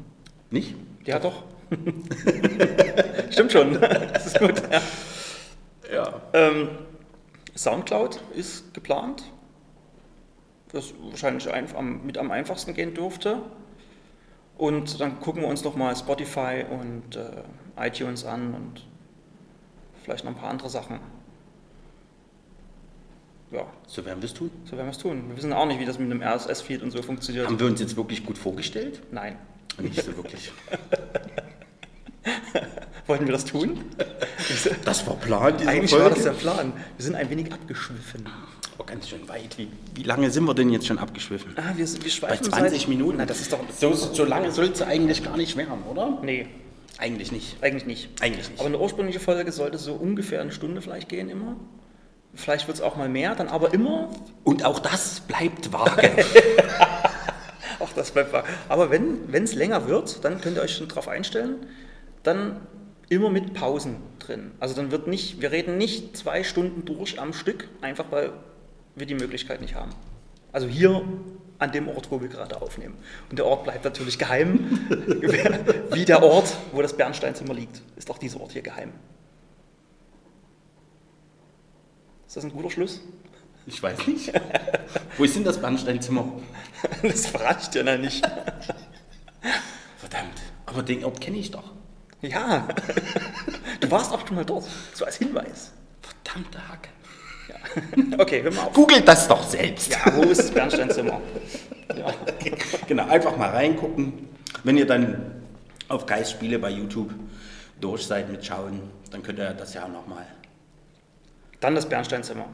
Nicht? 0.51 0.75
Ja, 1.05 1.21
doch. 1.21 1.45
Stimmt 3.31 3.53
schon. 3.53 3.81
Das 3.81 4.27
ist 4.27 4.39
gut. 4.41 4.61
Ja. 4.71 4.81
Ja. 5.95 6.21
Ähm, 6.33 6.69
Soundcloud 7.57 8.21
ist 8.35 8.75
geplant. 8.75 9.23
Das 10.75 10.93
wahrscheinlich 11.11 11.49
am, 11.55 12.05
mit 12.05 12.19
am 12.19 12.31
einfachsten 12.31 12.75
gehen 12.75 12.93
dürfte. 12.95 13.41
Und 14.59 15.01
dann 15.01 15.21
gucken 15.21 15.43
wir 15.43 15.49
uns 15.49 15.65
noch 15.65 15.77
mal 15.77 15.95
Spotify 15.97 16.65
und 16.69 17.17
äh, 17.17 17.43
iTunes 17.77 18.25
an 18.25 18.55
und 18.55 18.85
vielleicht 20.03 20.25
noch 20.25 20.33
ein 20.33 20.37
paar 20.39 20.51
andere 20.51 20.69
Sachen. 20.69 21.01
Ja, 23.51 23.67
So 23.87 24.05
werden 24.05 24.21
wir 24.21 24.27
es 24.27 24.35
tun. 24.35 24.51
so 24.65 24.73
werden 24.77 24.87
wir 24.87 24.91
es 24.93 24.99
tun. 24.99 25.25
Wir 25.29 25.37
wissen 25.37 25.53
auch 25.53 25.67
nicht, 25.67 25.79
wie 25.81 25.85
das 25.85 25.99
mit 25.99 26.11
dem 26.11 26.23
RSS-Feed 26.23 26.83
und 26.83 26.91
so 26.91 27.03
funktioniert. 27.03 27.47
Haben 27.47 27.59
wir 27.59 27.67
uns 27.67 27.81
jetzt 27.81 27.97
wirklich 27.97 28.25
gut 28.27 28.37
vorgestellt? 28.39 29.01
Nein. 29.13 29.37
Nicht 29.81 30.03
so 30.03 30.17
wirklich. 30.17 30.53
Wollten 33.07 33.27
wir 33.27 33.33
das 33.33 33.45
tun? 33.45 33.81
Das 34.85 35.07
war 35.07 35.15
Plan 35.17 35.57
dieser 35.59 35.71
Eigentlich 35.71 35.91
Folge. 35.91 36.05
war 36.07 36.11
das 36.15 36.23
der 36.25 36.31
Plan. 36.33 36.73
Wir 36.97 37.05
sind 37.05 37.15
ein 37.17 37.29
wenig 37.31 37.53
abgeschwiffen. 37.53 38.27
Aber 38.75 38.87
ganz 38.87 39.09
schön 39.09 39.29
weit. 39.29 39.57
Wie, 39.57 39.69
wie 39.95 40.03
lange 40.03 40.31
sind 40.31 40.45
wir 40.45 40.55
denn 40.55 40.71
jetzt 40.71 40.87
schon 40.87 40.99
abgeschwiffen? 40.99 41.55
Ah, 41.57 41.73
wir, 41.77 41.87
wir 41.87 42.01
Bei 42.03 42.09
schweifen 42.09 42.45
20 42.45 42.81
seit, 42.81 42.89
Minuten? 42.89 43.19
Na, 43.19 43.27
das 43.27 43.41
ist 43.41 43.53
doch... 43.53 43.61
So, 43.77 43.95
so 43.95 44.25
lange 44.25 44.51
soll 44.51 44.67
es 44.67 44.83
eigentlich 44.83 45.23
gar 45.23 45.37
nicht 45.37 45.57
werden, 45.57 45.83
oder? 45.89 46.19
Nee, 46.23 46.49
Eigentlich 46.99 47.33
nicht. 47.33 47.57
eigentlich 47.63 47.87
nicht. 47.87 48.23
Eigentlich 48.23 48.51
nicht. 48.51 48.61
Aber 48.61 48.69
eine 48.69 48.79
ursprüngliche 48.79 49.21
Folge 49.21 49.51
sollte 49.53 49.79
so 49.79 49.95
ungefähr 49.95 50.41
eine 50.41 50.53
Stunde 50.53 50.81
vielleicht 50.81 51.09
gehen 51.09 51.29
immer. 51.29 51.57
Vielleicht 52.35 52.67
wird 52.67 52.79
es 52.79 52.83
auch 52.83 52.97
mal 52.97 53.09
mehr, 53.09 53.35
dann 53.35 53.49
aber 53.49 53.73
immer. 53.75 54.11
Und 54.43 54.65
auch 54.65 54.81
das 54.81 55.21
bleibt 55.21 55.73
vage. 55.73 56.11
Ach, 57.81 57.93
das 57.95 58.11
bleibt 58.13 58.33
wahr. 58.33 58.45
Aber 58.69 58.91
wenn 58.91 59.33
es 59.33 59.55
länger 59.55 59.89
wird, 59.89 60.25
dann 60.25 60.41
könnt 60.41 60.57
ihr 60.57 60.63
euch 60.63 60.77
schon 60.77 60.89
drauf 60.89 61.09
einstellen. 61.09 61.67
Dann 62.23 62.61
immer 63.09 63.31
mit 63.31 63.55
Pausen 63.55 63.97
drin. 64.19 64.53
Also 64.59 64.75
dann 64.75 64.91
wird 64.91 65.07
nicht, 65.07 65.41
wir 65.41 65.53
reden 65.53 65.77
nicht 65.77 66.17
zwei 66.17 66.43
Stunden 66.43 66.85
durch 66.85 67.21
am 67.21 67.33
Stück, 67.33 67.69
einfach 67.81 68.07
weil 68.11 68.33
wir 68.95 69.07
die 69.07 69.15
Möglichkeit 69.15 69.61
nicht 69.61 69.75
haben. 69.75 69.93
Also 70.53 70.67
hier 70.67 71.03
an 71.59 71.73
dem 71.73 71.89
Ort, 71.89 72.11
wo 72.11 72.21
wir 72.21 72.29
gerade 72.29 72.61
aufnehmen. 72.61 72.97
Und 73.31 73.39
der 73.39 73.47
Ort 73.47 73.65
bleibt 73.65 73.85
natürlich 73.85 74.19
geheim, 74.19 74.79
wie 75.93 76.05
der 76.05 76.23
Ort, 76.23 76.57
wo 76.73 76.83
das 76.83 76.97
Bernsteinzimmer 76.97 77.55
liegt. 77.55 77.83
Ist 77.97 78.11
auch 78.11 78.19
dieser 78.19 78.41
Ort 78.41 78.53
hier 78.53 78.63
geheim. 78.63 78.93
Ist 82.27 82.37
das 82.37 82.45
ein 82.45 82.53
guter 82.53 82.71
Schluss? 82.71 83.01
Ich 83.67 83.83
weiß 83.83 84.07
nicht. 84.07 84.33
Wo 85.17 85.25
ist 85.25 85.37
denn 85.37 85.45
das 85.45 85.61
Bernsteinzimmer? 85.61 86.27
Das 87.03 87.27
verrate 87.27 87.61
ich 87.63 87.69
dir 87.69 87.83
noch 87.83 87.97
nicht. 87.97 88.27
Verdammt. 89.99 90.43
Aber 90.67 90.83
den 90.83 91.05
Ort 91.05 91.21
kenne 91.21 91.39
ich 91.39 91.51
doch. 91.51 91.73
Ja, 92.21 92.69
du 93.81 93.91
warst 93.91 94.13
auch 94.13 94.27
schon 94.27 94.37
mal 94.37 94.45
dort, 94.45 94.67
so 94.93 95.05
als 95.05 95.17
Hinweis. 95.17 95.73
Verdammte 96.03 96.69
Hacke. 96.69 96.89
Okay, 98.19 98.43
hör 98.43 98.53
mal 98.53 98.67
auf. 98.67 98.73
Googelt 98.73 99.07
das 99.07 99.29
doch 99.29 99.43
selbst. 99.43 99.93
Ja, 99.93 100.15
wo 100.15 100.23
ist 100.23 100.39
das 100.41 100.51
Bernsteinzimmer? 100.51 101.21
Ja. 101.95 102.07
Genau, 102.89 103.07
einfach 103.09 103.37
mal 103.37 103.51
reingucken. 103.51 104.27
Wenn 104.65 104.79
ihr 104.79 104.87
dann 104.87 105.43
auf 105.89 106.07
Geistspiele 106.07 106.59
bei 106.59 106.71
YouTube 106.71 107.13
durch 107.79 108.07
seid 108.07 108.31
mit 108.31 108.45
Schauen, 108.45 108.81
dann 109.11 109.23
könnt 109.23 109.39
ihr 109.39 109.53
das 109.53 109.75
ja 109.75 109.87
nochmal. 109.87 110.27
Dann 111.61 111.75
das 111.75 111.87
Bernsteinzimmer. 111.87 112.47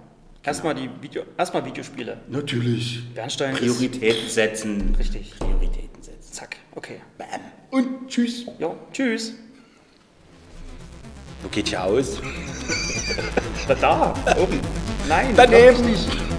Erstmal 0.43 0.75
die 0.75 0.91
Video, 1.01 1.23
erstmal 1.39 1.65
Videospiele. 1.65 2.17
Natürlich. 2.29 3.03
Bernstein 3.15 3.55
Prioritäten 3.55 4.29
setzen. 4.29 4.95
Richtig. 4.99 5.39
Prioritäten 5.39 6.03
setzen. 6.03 6.33
zack, 6.33 6.57
okay. 6.75 7.01
Bam. 7.17 7.41
Und 7.71 8.09
tschüss. 8.09 8.47
Ja, 8.59 8.75
tschüss. 8.93 9.35
Wo 11.43 11.49
geht 11.49 11.69
hier 11.69 11.85
aus? 11.85 12.21
Da, 13.69 13.75
da, 13.75 14.15
oben. 14.39 14.61
Nein, 15.11 15.35
Daneben. 15.35 16.30